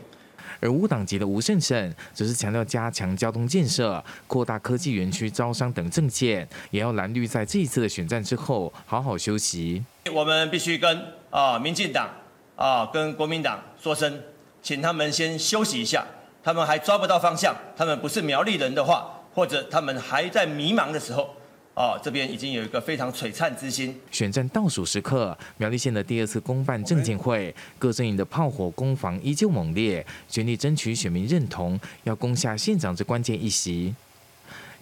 [0.61, 9.83] 而无党籍的吴胜胜则是强调加强交通建设、扩大科技园区招商等政见，也要蓝绿在这一次的选战之后好好休息。
[10.11, 12.09] 我们必须跟啊民进党
[12.55, 14.19] 啊跟国民党说声。
[14.63, 16.05] 请他们先休息一下，
[16.43, 21.35] 他们还抓不到方向，他们不是苗栗人的话，或者他们还在迷茫的时候，
[21.73, 23.99] 啊，这边已经有一个非常璀璨之星。
[24.11, 33.95] 选战倒数时刻，苗栗县的第二次公办证监会，各阵营的炮火攻防依旧猛烈，全力争取选民认同，要攻下县长这关键一席。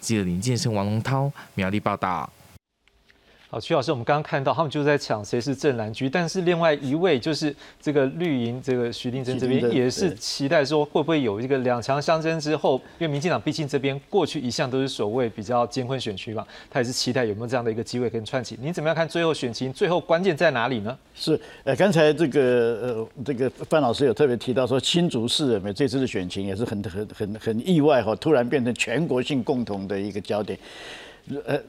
[0.01, 2.29] 记者林建生、王龙涛，苗栗报道。
[3.51, 18.55] 好，曲老师，我们刚刚看到他们就在抢谁是正蓝局，但是另外一位就是这个绿营这个徐定珍这边也是期待说会不会有一个两强相争之后，因为民进党毕竟这边过去一向都是所谓比较艰困选区嘛，他也是期待有没有这样的一个机会跟串起。
[18.61, 19.73] 你怎么样看最后选情？
[19.73, 20.95] 最后关键在哪里呢？
[21.15, 22.39] 是，呃，刚才这个
[22.83, 30.55] 呃这个范老师有特别提到说新竹市这次的选情也是很很很很意外哈，突然变成全国性共同的一个焦点。
[31.45, 31.59] 呃，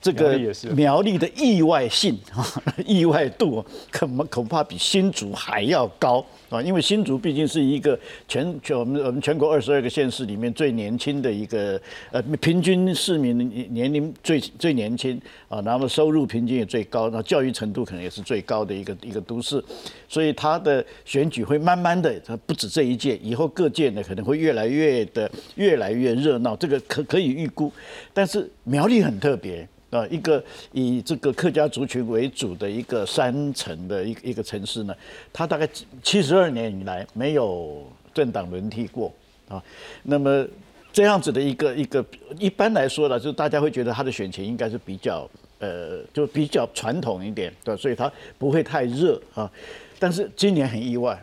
[0.00, 0.38] 这个
[0.74, 2.44] 苗栗的意外性啊，
[2.86, 11.80] 意外度恐恐怕比新竹还要高啊，因为新竹毕竟是一个全全我们我们全国二十二个县市里面最年轻的一个
[12.10, 13.36] 呃平均市民
[13.72, 19.62] 年龄最最年轻啊，然后收入平均也最高，那教育程度可能也是最高的一个一个都市，
[20.08, 27.70] 所以它的选举会慢慢的，它不止这一届，以后各届呢可能会越来越的越来越热闹，这个可可以预估，
[28.14, 29.68] 但是苗栗很特别。
[29.90, 34.94] 啊，一个以这个客家族群为主的一个山城的一一个城市呢，
[35.32, 35.66] 它大概
[36.02, 39.10] 七十二年以来没有政党轮替过
[39.48, 39.62] 啊。
[40.02, 40.46] 那么
[40.92, 42.04] 这样子的一个一个，
[42.38, 45.26] 一般来说呢，就大家会觉得它的选情应该是比较
[45.58, 49.50] 呃，就比较传统一点，对，所以它不会太热啊。
[49.98, 51.18] 但是今年很意外，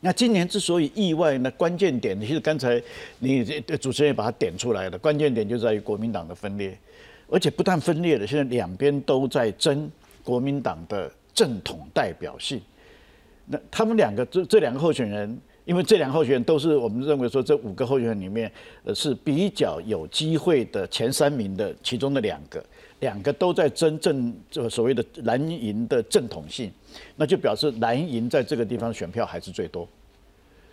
[0.00, 2.82] 那今年之所以意外呢，关键点其实刚才
[3.18, 3.44] 你
[3.78, 6.74] 主持人也把它点出来了，关键点就在于国民党的分裂。
[7.32, 9.90] 而且不但分裂了，现在两边都在争
[10.22, 12.60] 国民党的正统代表性。
[13.46, 18.52] 那他们两个这这两个候选人，因为这两个候选人都是我们认为说这五个候选人里面，
[18.84, 22.62] 呃是比较有机会的前三名的其中的两个，
[23.00, 26.70] 两个都在争正这所谓的蓝营的正统性，
[27.16, 29.88] 那就表示蓝营在这个地方选票还是最多。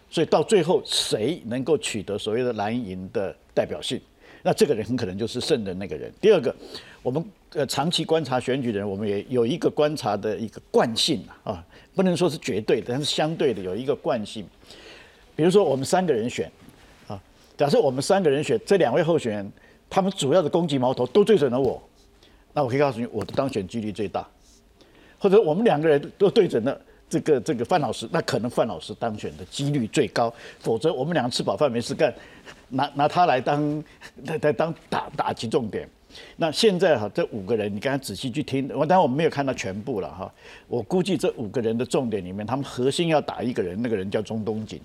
[0.09, 3.99] 所以到最后谁能够取得所谓的蓝营的代表性？
[4.41, 6.11] 那这个人很可能就是胜的那个人。
[6.21, 6.55] 第二个，
[7.01, 7.23] 我们
[7.53, 11.63] 呃长期观察选举的人，我们也有一个观察的一个惯性啊，
[11.95, 14.45] 不能说是绝对的，但是相对的有一个惯性。
[15.35, 16.51] 比如说我们三个人选
[17.07, 17.21] 啊，
[17.57, 19.51] 假设我们三个人选这两位候选人，
[19.89, 21.81] 他们主要的攻击矛头都对准了我，
[22.53, 24.27] 那我可以告诉你，我的当选几率最大。
[25.17, 26.79] 或者我们两个人都对准了。
[27.09, 32.13] 这个这个范老师，那可能范老师当选的几率最高，否则我们两个吃饱饭没事干，
[32.69, 33.83] 拿拿他来当
[34.25, 35.87] 来来当打打击重点。
[36.37, 40.33] 那现在哈，这五个人你刚才仔细去听，我当然我们没有看到全部了哈。
[40.67, 44.81] 我估计这五个人的重点里面，他们核心要打一个人，那个人叫中东锦。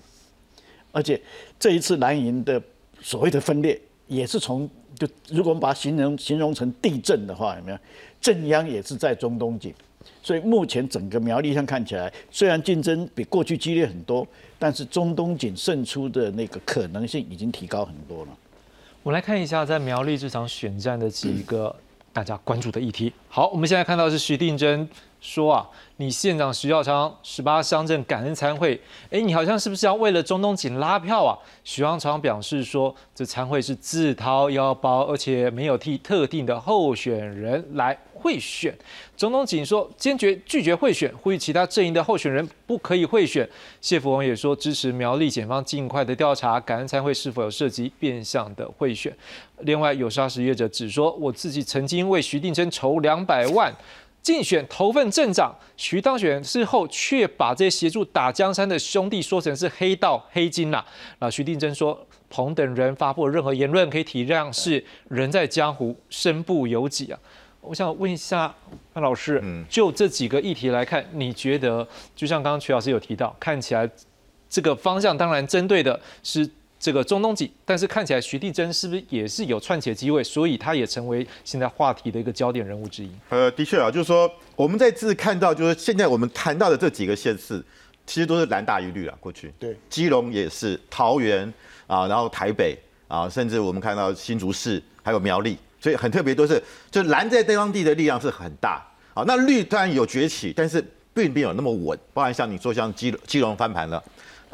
[0.91, 1.19] 而且
[1.59, 2.61] 这一次蓝营的
[3.01, 7.77] 所谓的分裂，也是从就如果我们把它形容形容成地震的话，有没有？
[8.21, 9.73] 正央也是在中东锦。
[10.21, 14.25] 所以目前整个苗栗上看起来，虽然竞争比过去激烈很多，
[14.57, 18.31] 但是中东锦胜出的那个可能性已经提高很多了。
[19.03, 21.75] 我们来看一下在苗栗这场选战的几个
[22.11, 23.13] 大家关注的议题。
[23.29, 24.87] 好，我们现在看到是徐定珍
[25.25, 25.67] 说啊，
[25.97, 31.33] 你县长徐耀昌十八乡镇感恩参会，哎，你好像是不是要为了中东锦拉票啊？
[31.63, 37.97] 徐耀昌表示说，这参会是自掏腰包，而且没有替特定的候选人来。
[38.17, 38.75] 贿选，
[39.15, 43.47] 总统仅说坚决拒绝贿选，呼吁其他阵营的候选人不可以贿选。
[43.79, 49.15] 谢福王也说支持苗栗检方尽快的调查感恩参会是否有涉及变相的贿选。
[49.59, 53.71] 另外有砂石业者只说我自己曾经为徐定珍筹两百万
[54.25, 60.83] 竞选头份镇长，徐当选之后却把这些协助打江山的兄弟说成是黑道黑金啦。
[61.19, 61.95] 啊，徐定珍说
[62.27, 67.19] 彭等人发布任何言论可以体谅是人在江湖身不由己啊。
[67.61, 68.51] 我想问一下
[68.95, 73.87] 潘老师，就这几个议题来看，你觉得就像刚刚曲老师有提到，看起来
[74.49, 76.49] 这个方向当然针对的是
[76.85, 83.09] 这个中东籍，但是看起来徐地珍是不是也是有串起的机会，所以他也成为现在话题的一个焦点人物之一。
[83.29, 87.59] 呃，的确啊，就是说我们在这看到，就是现在我们谈到的这几个县市，
[88.05, 89.17] 其实都是蓝大于绿啊。
[89.19, 91.51] 过去对，基隆也是，桃园
[91.87, 92.77] 啊，然后台北
[93.07, 95.57] 啊，甚至我们看到新竹市还有苗栗。
[95.81, 96.61] 所以很特别，都是
[96.91, 99.23] 就蓝在当地的力量是很大啊。
[99.25, 100.83] 那绿当然有崛起，但是
[101.15, 101.97] 并没有那么稳。
[102.13, 104.03] 包含像你说像基基隆翻盘了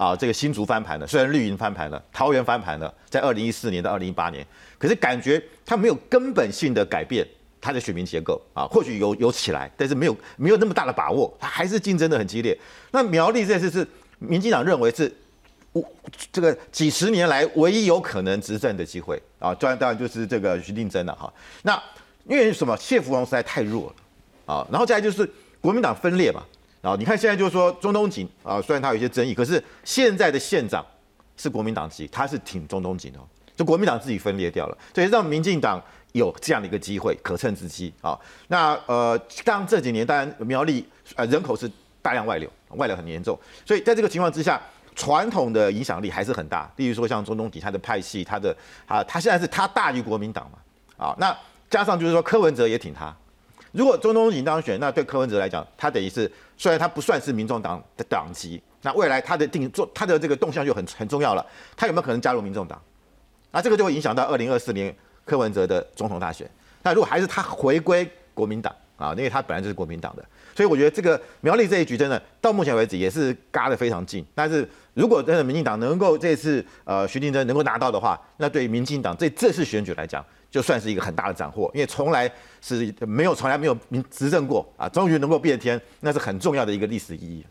[0.01, 4.43] 啊，这个新竹翻盘了，虽然绿营翻盘了，桃园翻盘了，在二零一四年到二零一八年，
[4.79, 7.23] 可是感觉它没有根本性的改变
[7.61, 8.65] 它的选民结构啊。
[8.65, 12.57] 或许有有起来，但是没有没有那么大的把握，它还是竞争的很激烈。
[12.89, 13.87] 那苗栗这次是
[14.17, 15.15] 民进党认为是。
[15.73, 15.81] 我
[16.33, 21.31] 这个几十年来唯一有可能执政的机会啊，当然当然就是这个徐定珍了哈。
[21.61, 21.81] 那
[22.25, 22.75] 因为什么？
[22.75, 24.67] 谢福荣实在太弱了啊。
[24.69, 25.25] 然后再来就是
[25.61, 26.43] 国民党分裂嘛。
[26.81, 30.85] 然后你看现在就是说中东锦啊，虽然他有一些争议，可是现在的县长
[31.37, 33.19] 是国民党籍，他是挺中东锦的，
[33.55, 35.81] 就国民党自己分裂掉了，所以让民进党
[36.13, 38.19] 有这样的一个机会，可乘之机啊。
[38.47, 41.71] 那呃，当这几年当然苗栗呃人口是
[42.01, 44.61] 大量外流，外流很严重，所以在这个情况之下。
[44.93, 48.53] 传统的影响力还是很大，例如说像中东锦他的派系，他的
[48.85, 51.35] 啊，他现在是他大于国民党嘛，啊，那
[51.69, 53.15] 加上就是说柯文哲也挺他，
[53.71, 61.45] 如果中东锦当选，那对柯文哲来讲，他等于是虽然他不算是民众党的党籍，那未来他的定做他的这个动向就很很重要了，
[61.75, 62.81] 他有没有可能加入民众党？
[63.51, 64.93] 那这个就会影响到二零二四年
[65.25, 66.49] 柯文哲的总统大选。
[66.83, 74.25] 那如果还是他回归国民党啊，因为他本来就是国民党的，所以我觉得这个苗栗这一局真的到目前为止也是嘎得非常近。
[74.33, 82.29] 但是如果真的民进党能够这次呃徐定珍能够拿到的话，那对于民进党这这次选举来讲，就算是一个很大的斩获，因为从来
[82.61, 83.77] 是没有从来没有
[84.11, 87.43] 执政过啊，终于能够变天，那是很重要的一个历史意义。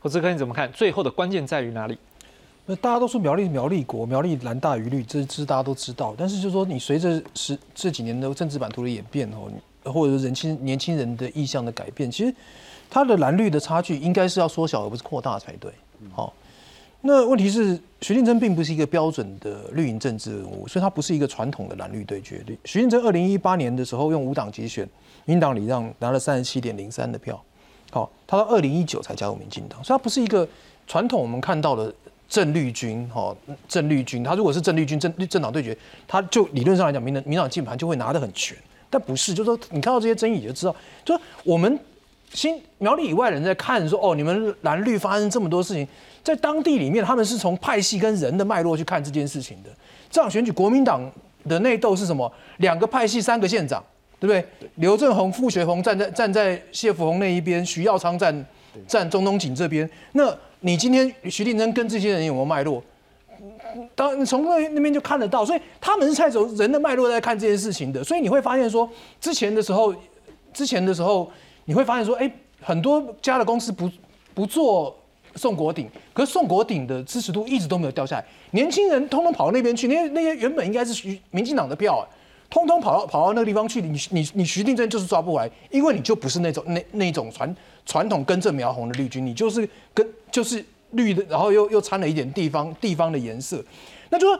[0.00, 0.70] 侯志科你怎么看？
[0.72, 1.96] 最后的关键在于哪里？
[2.66, 6.14] 那大家都说苗栗苗栗国，苗栗蓝大于绿，这这大家都知道。
[6.18, 9.50] 但是就说你随着十这几年的政治版图的演变哦，
[9.90, 12.34] 或者是人轻年轻人的意向的改变，其实
[12.90, 15.72] 它的蓝绿的差距应该是要缩小而不是扩大才对。
[16.12, 16.32] 好，
[17.00, 22.44] 那问题是徐定珍并不是一个标准的绿营政治人物，所以他不是一个传统的蓝绿对决。
[22.64, 24.88] 徐定珍二零一八年的时候用五党集选，
[25.24, 27.42] 民党礼让拿了三十七点零三的票。
[27.90, 30.46] 好，他到二零一九才加入民进党，所以他不是一个
[30.86, 31.92] 传统我们看到的。
[32.30, 33.34] 正绿军，哈，
[33.66, 35.74] 正绿军，他如果是正绿军，政政党对决，
[36.06, 38.54] 他就理论上来讲，民党民党键盘就会拿得很全，
[38.90, 40.76] 但不是，就是说你看到这些争议，你就知道，
[41.06, 41.80] 就我们
[42.34, 45.88] 新苗栗以外的人在看，说哦，你们蓝绿发生这么多事情，
[46.22, 49.70] 在当地里面，他们是从派系跟人的脉络去看这件事情的。
[50.10, 51.00] 这场选举，国民党
[51.48, 52.30] 的内斗是什么？
[52.58, 53.82] 两个派系，三个县长，
[54.20, 54.68] 对不对？
[54.76, 58.46] 刘正宏、傅学红站在站在谢福洪那一边，徐耀昌站
[58.86, 60.36] 站中东锦这边，那。
[60.60, 62.82] 你今天徐定珍跟这些人有没有脉络？
[63.94, 68.02] 当你从那那边就看得到，所以他们是在走人的脉络在看这件事情的。
[68.02, 68.90] 所以你会发现说，
[69.20, 69.94] 之前的时候，
[70.52, 71.30] 之前的时候，
[71.66, 72.28] 你会发现说，哎，
[72.60, 73.88] 很多家的公司不
[74.34, 74.98] 不做
[75.38, 78.24] 宋国鼎，可是宋国鼎的支持度一直都没有掉下来。
[78.50, 82.06] 年轻人通通跑到那边去，那些那些原本应该是徐民进党的票，
[82.50, 87.56] 通通跑到跑到那个地方去，你你你徐定珍就是抓不回来，因为你就不是那种那那种传。
[87.86, 93.64] 传统根正苗红的绿军，你就是跟就是绿的，然后又又掺了一点地方地方的颜色，
[94.10, 94.38] 那就说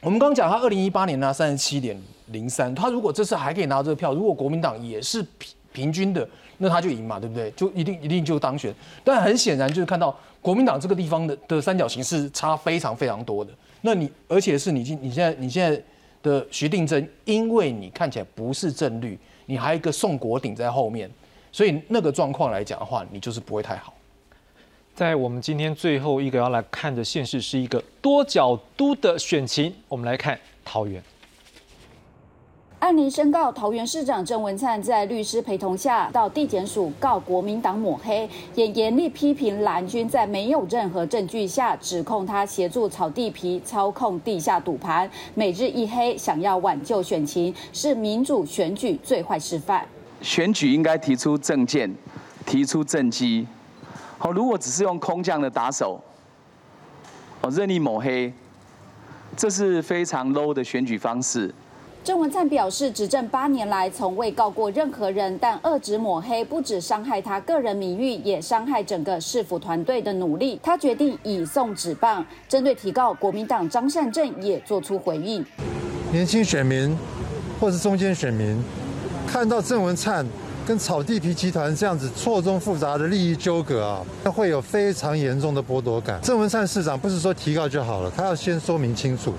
[0.00, 1.94] 我们刚刚讲他二零一八年拿三十七点
[2.28, 6.26] 零三，他如果这次还可以拿这个票，如果国民党也是平平均的，
[6.62, 7.50] 那他就赢嘛，对不对？
[7.50, 8.72] 就一定一定就当选。
[9.02, 13.50] 但很显然就是看到国民党这个地方的的三角形是差非常非常多的。
[13.80, 15.82] 那你而且是你今你现在你现在
[16.22, 21.10] 的徐定珍，因为你看起来不是正绿，你还有一个宋国鼎在后面。
[21.50, 23.92] 所以那个状况来讲的话，你就是不会太好。
[24.94, 31.02] 在我们今天最后一个要来看的县市是一个多角度的选情，我们来看桃园。
[32.82, 49.86] 按铃申告，桃园市长郑文灿在律师陪同下到地检署告国民党抹黑，也严厉批评蓝军在没有任何证据下指控他协助炒地皮、操控地下赌盘，每日一黑，想要挽救选情，是民主选举最坏示范。
[50.20, 51.88] 选举应该提出政见，
[52.44, 53.46] 提出政绩。
[54.18, 56.02] 好，如果只是用空降的打手，
[57.42, 58.32] 哦，任意抹黑，
[59.36, 61.54] 这是非常 low 的选举方式。
[62.04, 70.58] 郑文灿表示，执政八年来从未告过任何人，但恶指抹黑不止伤害他个人名誉，也伤害整个市府团队的努力。
[70.60, 75.46] 他决定以送纸棒，针对提告国民党张善政也做出回应。
[76.10, 76.98] 年轻选民
[77.60, 78.60] 或是中间选民。
[79.24, 80.26] 看到郑文灿
[80.66, 86.20] 跟草地皮集团这样子错综复杂的利益纠葛啊，那会有非常严重的剥夺感。
[86.20, 89.32] 郑文灿市长不是说提告就好了，他要先说明清楚。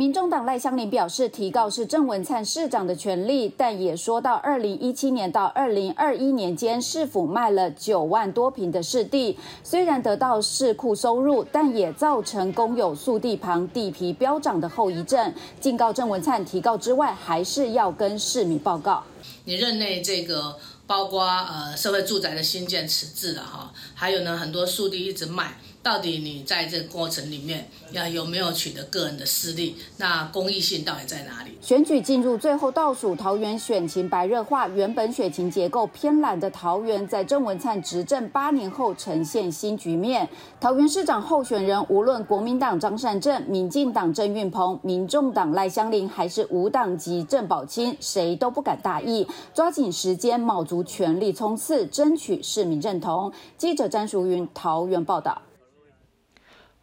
[0.00, 15.34] 民众党赖香林表示，提告是郑文灿市长的权利，但也说到二零一七年到二零二一年间，市府卖了九万多平的市地，虽然得到市库收入，但也造成公有速地旁地皮飙涨的后遗症。
[15.60, 19.04] 警告郑文灿，提告之外，还是要跟市民报告。
[19.44, 25.58] 你任内这个包括呃社会住宅的新建迟滞了哈，还有呢很多速地一直卖。
[25.82, 29.76] 到底你在这个过程里面要有没有取得个人的私利？
[29.96, 31.52] 那公益性到底在哪里？
[31.62, 40.28] 选举进入最后倒数，桃园选情白热化，原本选情结构偏蓝的桃园，在郑文灿执政八年后呈现新局面。
[40.60, 53.32] 桃园市长候选人，无论国民党张善政、民进党郑运鹏、民众党赖香林，还是无党籍郑宝清，谁都不敢大意，抓紧时间，卯足全力冲刺，争取市民认同。
[53.56, 55.40] 记者詹淑云桃园报道。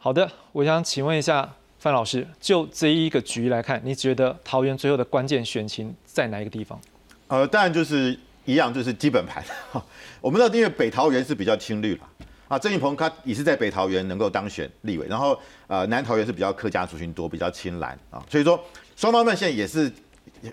[0.08, 6.80] 好的，我想请问一下范老师，就这一个局来看，你觉得桃园最后的关键选情在哪一个地方？
[7.28, 9.44] 呃，当然就是一样，就是基本盘。
[10.22, 12.08] 我们知道，因为北桃园是比较青绿了
[12.48, 15.38] 啊，郑运鹏他也是在北桃园能够当选立委，然后
[15.68, 18.58] 呃南桃园是比较客家族群多，比较青蓝啊，所以说
[18.96, 19.92] 双方面现在也是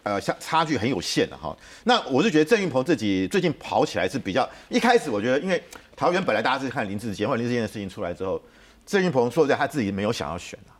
[0.02, 1.56] 呃相差距很有限的哈。
[1.84, 5.62] 那我是觉得郑运鹏自己最近跑起来是比较，一开始我觉得因为
[5.94, 8.42] 桃园本来大家是看林志坚，或者林志坚的事情出来之后。
[8.86, 10.72] 郑云鹏说在他自己没有想要选啊，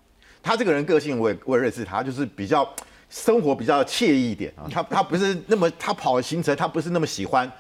[0.43, 2.69] 他这个人个性我也我也认识他，就是比较
[3.09, 7.51] 生活比较惬意一点啊，他他不是那么他跑行程他不是那么喜欢，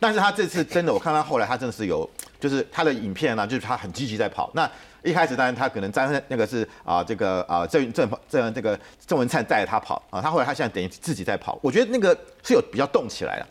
[0.00, 2.08] 但是他这次真的，我看他后来他真的是有，
[2.40, 4.50] 就是他的影片呢、就是他很积极在跑。
[4.54, 4.68] 那
[5.04, 13.46] 一开始当然他可能在那个是啊这个啊郑郑郑这个郑文灿带着他跑啊，他后来他现在等于自己在跑，我觉得那个是有比较动起来了。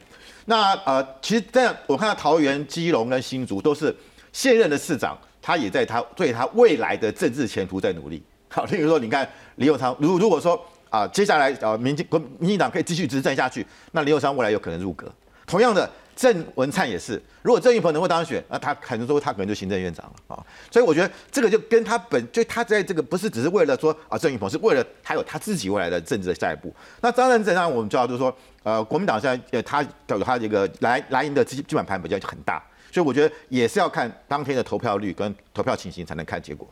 [0.45, 3.95] 那呃，其实这样我看到桃园、基隆跟新竹都是
[4.33, 8.21] 现任的市长，他也在他对他未来的政治前途在努力。
[8.47, 15.09] 好，例如说你看李永昌，如如果说啊接下来呃民进国民进党可以继续执政下去，那李永昌未来有可能入阁。
[15.47, 20.45] 同样的，郑文灿也是，如果郑运鹏能够当选，那他可能说他可能就行政院长了啊。
[20.69, 26.73] 所以我觉得这个就跟他本就他在这个不是只是为了说啊郑运鹏，是为了还有他自己未来的政治的下一步。
[27.01, 28.33] 那张善政让我们知道就是说，
[28.63, 32.61] 呃，国民党现在呃他有他这个来来赢的基基本盘比较很大，
[32.91, 36.67] 所以我觉得也是要看当天的投票率跟投票情形才能看结果。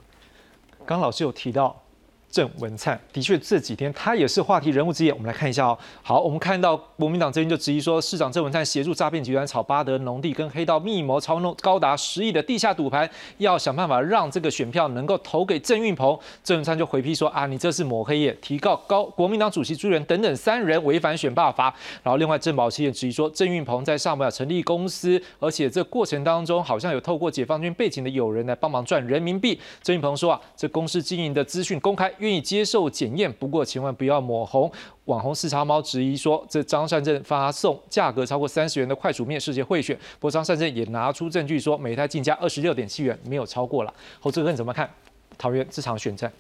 [0.86, 1.82] 刚老师有提到
[2.32, 5.12] 郑文灿，的确这几天他也是话题人物之一。
[5.12, 5.78] 我们来看一下哦。
[6.04, 13.10] 好，我们看到国民党这边就质疑说，市长郑文灿协助诈骗集团炒巴德农地跟黑道密谋操弄高达十亿的地下赌盘，
[13.40, 16.18] 要想办法让这个选票能够投给郑运鹏。
[16.44, 21.74] 郑文灿就回批说啊，你这是抹黑耶，提告高国民党主席朱元等等三人违反选罢法。
[22.04, 29.60] 然后另外郑宝清也质疑说，郑运鹏在上面成立公司，而且这过程当中好像有透过解放军背景的友人来帮忙赚人民币。
[29.82, 34.72] 郑运鹏说啊，这公司经营的资讯公开，愿意接受检验，不过千万不要抹红。
[35.06, 43.94] 网红四叉猫质疑说，这张善政发送价格超过三十元的快煮面世界贿选，不过张善政也拿出证据说，每台进价二十六点七元，没有超过了。
[44.20, 44.90] 侯志哥你怎么看
[45.38, 46.32] 桃园这场选战？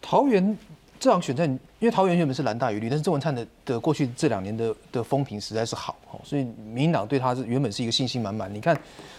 [0.00, 0.56] 桃园
[1.00, 8.52] 这场选战，因为桃园原本是蓝大于绿，但是郑文灿的的过去这两年的的风评实在是好，所以民进党对他是原本是一个信心满满。
[8.52, 8.76] 你看，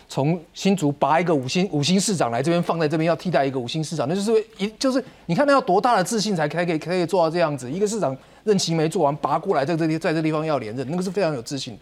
[0.07, 7.71] 从新竹拔一个五星五星市长来这边放在这边要替代一个五星市长，那就是一就是你看那要多大的自信才可以可以做到这样子？
[7.71, 11.77] 一个市长任期没做完拔过来，在这里在这地方要连任，那个是非常有自信。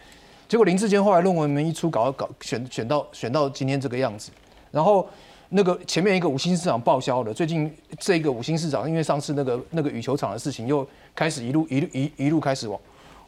[0.48, 4.30] 结果林志坚后来论文没一出，搞搞选选到选到今天这个样子，
[4.70, 5.08] 然后。
[5.50, 12.78] 那个前面一个五星市场报销了，最近这个五星市场因为上次那个那个羽球场的事情，又开始一路一路一一路开始往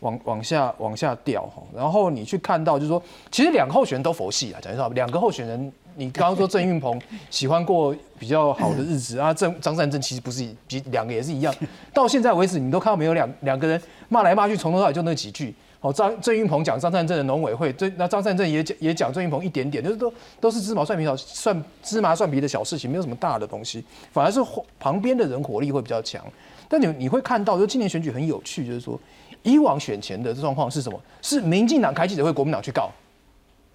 [0.00, 1.62] 往往下往下掉哈。
[1.74, 7.00] 然后你去看到，就是说，其实两个候选人都佛系啊，讲实话，两个候选人，你刚刚说郑运鹏
[7.30, 11.54] 喜欢过比较好的日子啊，郑张善政其实不是比两个也是一样，
[11.94, 15.54] 到现在为止你都看到没有两两个人骂来骂去，从头到尾就那几句。
[15.82, 24.38] 好，张郑运鹏讲张善政的农委会，这那张善政也讲也讲郑运鹏一点点，就是都都是芝麻蒜皮小蒜芝麻蒜皮的小事情，没有什么大的东西，反而是
[24.78, 26.22] 旁边的人火力会比较强。
[26.68, 29.00] 但你你会看到，就今年选举很有趣，就是说
[29.42, 31.00] 以往选前的状况是什么？
[31.22, 32.90] 是民进党开记者会，国民党去告，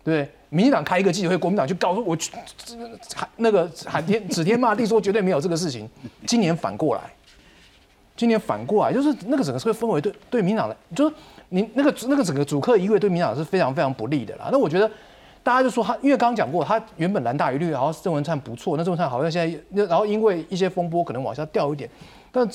[0.04, 0.30] 对？
[0.50, 2.32] 民进党开一个记者会，国民党去告，说我去
[3.16, 5.90] 喊那个喊天指天骂地，说绝对没有这个事情。
[6.28, 7.02] 今年反过来，
[8.16, 11.16] 今年反过来，就是那个整个社会氛围对对民党的，就是
[11.50, 14.50] 你那个那个整个主客一位对民党是非常非常不利的啦。
[14.52, 14.90] 那我觉得
[15.44, 21.90] 大家就说他，因为刚刚讲过，他原本蓝大于绿，然后郑文灿不错，那郑文灿好像现在那然后因为一些风波可能往下掉一点，
[22.32, 22.48] 但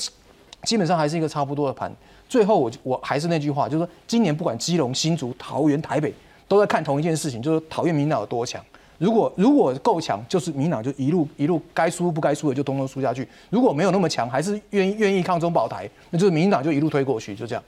[0.64, 1.91] 基本上还是一个差不多的盘。
[2.28, 6.12] 最后我我还是那句话，就是说今年不管基隆、新竹、桃园、台北，
[6.47, 8.64] 都在看同一件事情，就是讨厌民党有多强。
[8.99, 17.64] 如果如果够强，就是民党就一路一路该输不该输的就通通输下去；如果没有那么强，还是愿意愿意抗中保台，那就是民党就一路推过去，就这样。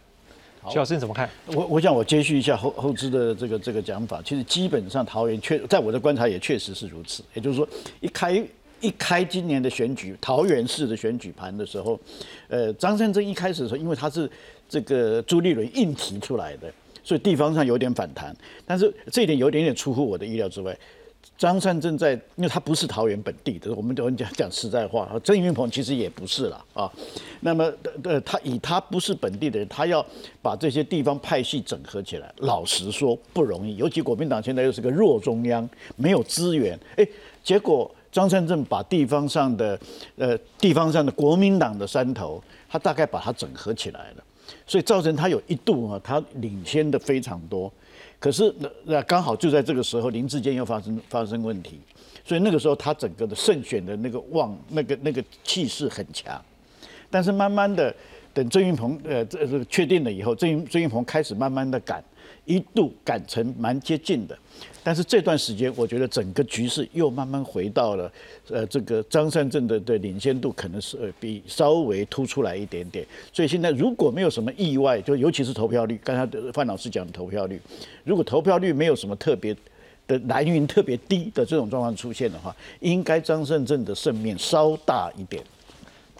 [0.70, 1.28] 徐老师你怎么看？
[1.46, 7.68] 我我想我接续一下后后知的这个这个讲法，其实基本上桃园确在我的观察也确实是如此，也就是说
[8.00, 8.42] 一开
[8.80, 11.98] 一开今年的选举桃园市的选举盘的时候，
[12.48, 14.30] 呃，张善政一开始的时候，因为他是
[14.68, 18.34] 这个朱立伦硬提出来的，所以地方上有点反弹，
[18.64, 20.76] 但是这一点有点点出乎我的意料之外。
[21.38, 26.92] 张善政在，因为他不是桃园本地的，我们都讲讲实在话，郑云鹏其实也不是了啊。
[27.40, 27.72] 那么，
[28.04, 30.04] 呃，他以他不是本地的人，他要
[30.40, 33.76] 把这些地方派系整合起来，老实说不容易。
[33.76, 37.04] 尤其国民党现在又是个弱中央，没有资源，哎，
[37.42, 39.76] 结果张善政把地方上的，
[40.16, 44.24] 呃，地方上的国民党的山头，他大概把它整合起来了，
[44.64, 47.72] 所以造成他有一度啊，他领先的非常多。
[48.22, 51.80] 可是那那刚好就在这个时候，林志坚又发生发生问题，
[52.24, 56.40] 所以那个时候他整个的胜选的那个旺那个那个气势很强，
[57.10, 57.92] 但是慢慢的
[58.32, 62.00] 等郑云鹏呃这这个确定了以后，郑郑云鹏开始慢慢的赶，
[62.44, 64.38] 一度赶成蛮接近的。
[64.84, 68.12] 但是这段时间，我觉得整个局势又慢慢回到了，
[68.50, 73.06] 呃，这个张善政的的领先度可能是比稍微突出来一点点。
[73.32, 77.60] 所以现在如果没有什么意外，就尤其是投票率，刚才范老师讲的投票率，
[78.04, 79.56] 如果投票率没有什么特别
[80.08, 85.42] 的来源特别低的这种状况出现的话，应该张善政的胜面稍大一点。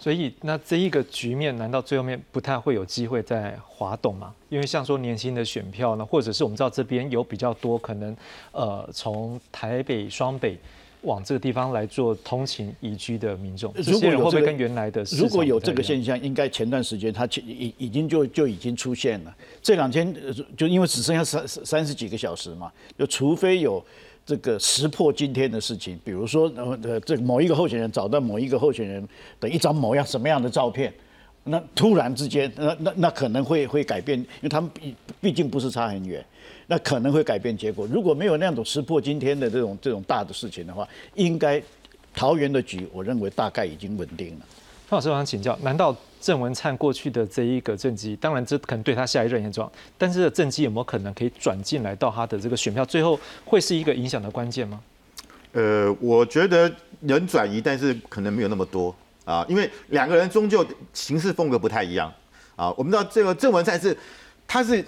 [0.03, 4.35] 所以那这一个局面，难道最后面不太会有机会再滑动吗？
[4.49, 8.17] 因为像说年轻的选票呢，或者是我们知道这边有比较多可能，
[8.51, 10.59] 呃，从台北双北。
[11.03, 15.03] 往这个地方来做通勤宜居的民众，如果有会不会跟原来的？
[15.19, 19.37] 如果有这个现象，应该前段时间他已已经就就已经出现了。
[19.61, 20.15] 这两天
[20.57, 23.85] 就因为只剩下三三十几个小时嘛，就除非有
[24.25, 29.07] 这个石破今天的事情，比如说呃这某一个候选人找到某一个候选人
[29.41, 30.93] 的一张某样什么样的照片，
[31.45, 36.25] 那突然之间，那那那可能会会改变，因为他们毕毕竟不是差很远。
[36.69, 37.87] 那可能会改变结果。
[37.89, 41.61] 如果没有那种石破今天的这种这种大的事情的话，应该
[42.15, 44.47] 桃园的局，我认为大概已经稳定了。
[44.87, 54.81] 范老师，我想请教，难道郑文灿过去的这一个政绩，当然这可能对他下一任也重要，但是政绩有没有可能可以转进来到他的这个选票，最后会是一个影响的关键吗？
[55.53, 58.95] 呃，我觉得人转移，但是可能没有那么多
[59.25, 60.65] 啊，因为两个人终究
[60.95, 62.11] 行事风格不太一样
[62.55, 62.73] 啊。
[62.77, 63.95] 我们知道这个郑文灿是，
[64.47, 64.85] 他是。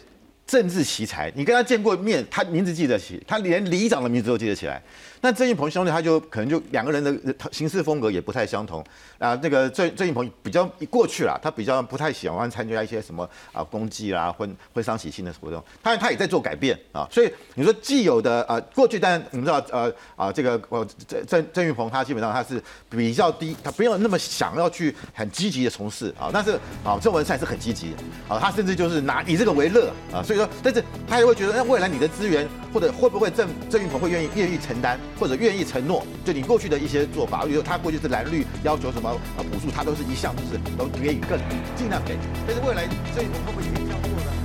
[0.47, 4.83] 政治奇才，你跟他见过面，他名字记得起，他连里长的名字都记得起来。
[5.25, 8.85] 那郑云鹏兄弟他就可能就两个人的行事风格也不太相同
[9.19, 9.35] 啊。
[9.43, 15.65] 那个郑郑云鹏比较过去了，他比较不太喜欢参加一些什么啊公祭啦、婚婚丧喜庆的活动。
[15.83, 17.09] 他他也在做改变啊。
[17.11, 26.29] 所以你说既有的啊过去，但我们知道呃啊这个呃郑郑郑云鹏他基本上他是比较低，他不用那么想要去很积极的从事啊。
[26.31, 26.51] 但是
[26.85, 27.95] 啊郑文灿是很积极
[28.29, 30.23] 啊，他甚至就是拿以这个为乐啊。
[30.23, 35.01] 所以说，但是他也会觉得，那未来你的资源或者会不会郑郑云鹏会愿意愿意承担？
[35.19, 41.39] 或者愿意承诺，就你过去的一些做法，比如他过去是蓝绿要求什么啊补助，他都是一项就是都给予更
[41.77, 44.44] 尽量给，但是未来这一种会不会也这样做呢？